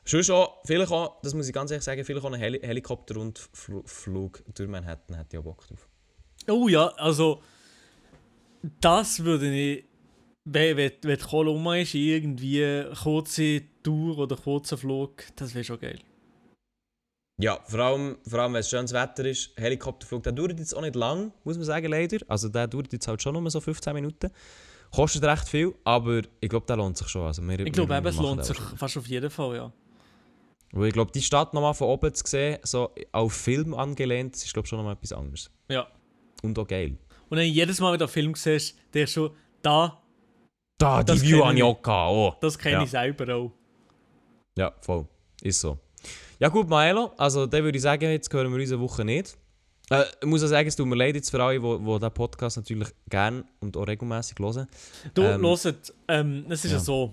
[0.05, 4.43] Schon schon, vielleicht auch, das muss ich ganz ehrlich sagen, vielleicht auch ein Heli Helikopterrundflug
[4.55, 5.88] durch Manhattan hätte ich auch Bock drauf.
[6.49, 7.41] Oh ja, also
[8.81, 9.85] das würde ich,
[10.45, 15.99] wenn, wenn, wenn die ist, irgendwie kurze Tour oder kurzer Flug, das wäre schon geil.
[17.41, 20.81] Ja, vor allem, vor allem wenn es schönes Wetter ist, Helikopterflug, der dauert jetzt auch
[20.81, 22.17] nicht lang, muss man sagen, leider.
[22.27, 24.29] Also der dauert jetzt halt schon nur so 15 Minuten.
[24.93, 27.25] Kostet recht viel, aber ich glaube, der lohnt sich schon.
[27.25, 29.71] Also wir, Ich glaube eben, es lohnt sich fast auf jeden Fall, ja.
[30.71, 34.51] Weil ich glaube, die Stadt nochmal von oben zu sehen, so auf Film angelehnt, ist
[34.51, 35.49] glaube schon nochmal etwas anderes.
[35.69, 35.87] Ja.
[36.43, 36.97] Und auch geil.
[37.29, 39.31] Und dann jedes Mal, wenn du einen Film siehst, der schon
[39.61, 40.01] da,
[40.77, 41.63] Da, die Das View habe ich ich.
[41.63, 42.33] auch gehabt, oh.
[42.41, 42.83] das kenne Ja.
[42.83, 43.51] ich selber auch.
[44.57, 45.05] Ja, voll.
[45.41, 45.77] Ist so.
[46.39, 49.37] Ja gut, Maelo, also dann würde ich sagen, jetzt hören wir unsere Woche nicht.
[49.89, 52.11] Äh, ich muss auch sagen, es tut mir leid jetzt für alle, die, die diesen
[52.13, 54.67] Podcast natürlich gerne und auch regelmäßig hören.
[55.13, 56.77] Du, Ähm, hört, ähm, es ist ja.
[56.77, 56.83] ja.
[56.83, 57.11] so,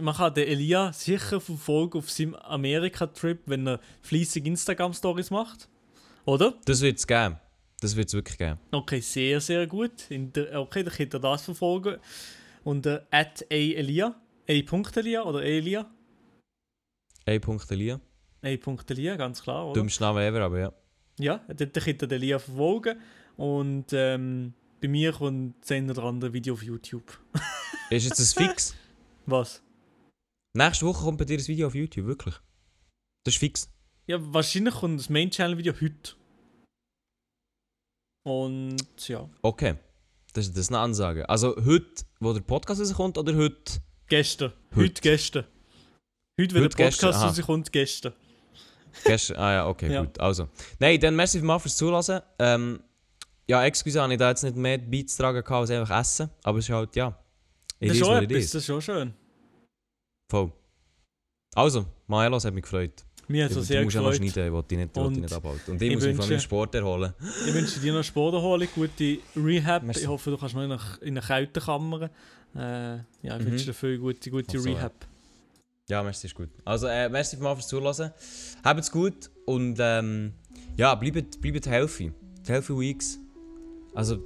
[0.00, 5.68] man kann den Elia sicher verfolgen auf seinem Amerika-Trip, wenn er fleissig Instagram-Stories macht.
[6.24, 6.54] Oder?
[6.66, 7.36] Das wird es geben.
[7.84, 8.58] Das wird es wirklich geben.
[8.70, 10.10] Okay, sehr, sehr gut.
[10.10, 11.98] In der, okay, dann könnt ihr das verfolgen.
[12.62, 14.18] Unter at @elia,
[14.48, 15.90] a.elia oder elia,
[17.26, 18.00] Ein Punkt Elia.
[18.42, 19.74] a.elia, ganz klar, oder?
[19.74, 20.72] Dümmster Name ever, aber ja.
[21.18, 22.98] Ja, dort könnt ihr den Elia verfolgen.
[23.36, 27.20] Und ähm, bei mir kommt das eine oder andere Video auf YouTube.
[27.90, 28.74] Ist jetzt ein Fix?
[29.26, 29.62] Was?
[30.54, 32.36] Nächste Woche kommt bei dir ein Video auf YouTube, wirklich.
[33.24, 33.68] Das ist fix.
[34.06, 36.14] Ja, wahrscheinlich kommt das Main-Channel-Video heute.
[38.24, 39.76] Und ja, Okay.
[40.32, 41.28] Das, das ist eine Ansage.
[41.28, 43.80] Also heute, wo der Podcast rauskommt, oder heute?
[44.08, 44.52] gestern.
[44.74, 45.00] Heute, Heute.
[45.02, 45.44] gestern.
[46.40, 48.12] Heute, wenn Heute, der Podcast rauskommt, gestern.
[49.04, 49.36] Gestern?
[49.36, 50.02] Ah ja, okay, Ja.
[50.02, 50.18] gut.
[50.18, 50.48] Also.
[50.80, 52.20] Nein, dann merci vielmals fürs Zulassen.
[52.40, 52.82] Ähm,
[53.46, 56.30] ja, excuse, habe ich da jetzt nicht mehr beizutragen gehabt, als einfach essen.
[56.42, 57.10] Aber es ist halt, ja.
[57.78, 59.14] Das ist is schon etwas, das ist schon schön.
[60.30, 60.50] Voll.
[61.54, 63.04] Also, Maelo, es hat mich gefreut.
[63.28, 64.30] Mir hat es sehr du musst ja noch gefreut.
[64.32, 65.70] schneiden, ich will dich nicht, will dich Und nicht abhalten.
[65.72, 67.12] Und ich, ich muss mich von wünsche- meinem Sport erholen.
[67.46, 69.82] Ich wünsche dir noch Sporterholung, gute Rehab.
[69.82, 70.02] Merci.
[70.02, 72.10] Ich hoffe, du kannst noch in eine, in eine Kältekammer.
[72.54, 73.46] Äh, ja, ich Mhm.
[73.46, 74.74] wünsche dir viel gute, gute so, ja.
[74.76, 74.92] Rehab.
[75.88, 76.48] Ja, merci, ist gut.
[76.64, 78.10] Also, äh, merci vielmals fürs Zulassen.
[78.64, 80.32] Habt's gut und ähm,
[80.76, 82.12] ja, bleibt, bleibt healthy.
[82.46, 83.18] Die Healthy Weeks.
[83.94, 84.18] Also,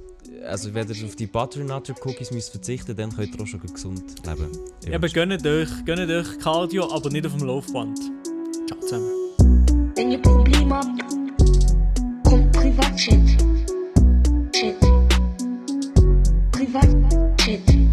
[0.45, 4.03] also, wenn ihr auf die Butternut Cookies müsst verzichten dann könnt ihr auch schon gesund
[4.25, 4.49] leben.
[4.85, 7.99] Eben, wünsche- gönnt euch, gönnt euch Cardio, aber nicht auf dem Laufband.
[8.89, 9.93] Ciao zusammen.
[9.95, 10.87] Wenn ihr Probleme habt,
[12.23, 13.19] kommt Privatchat.
[14.51, 14.75] Chat.
[16.51, 17.88] Privatchat.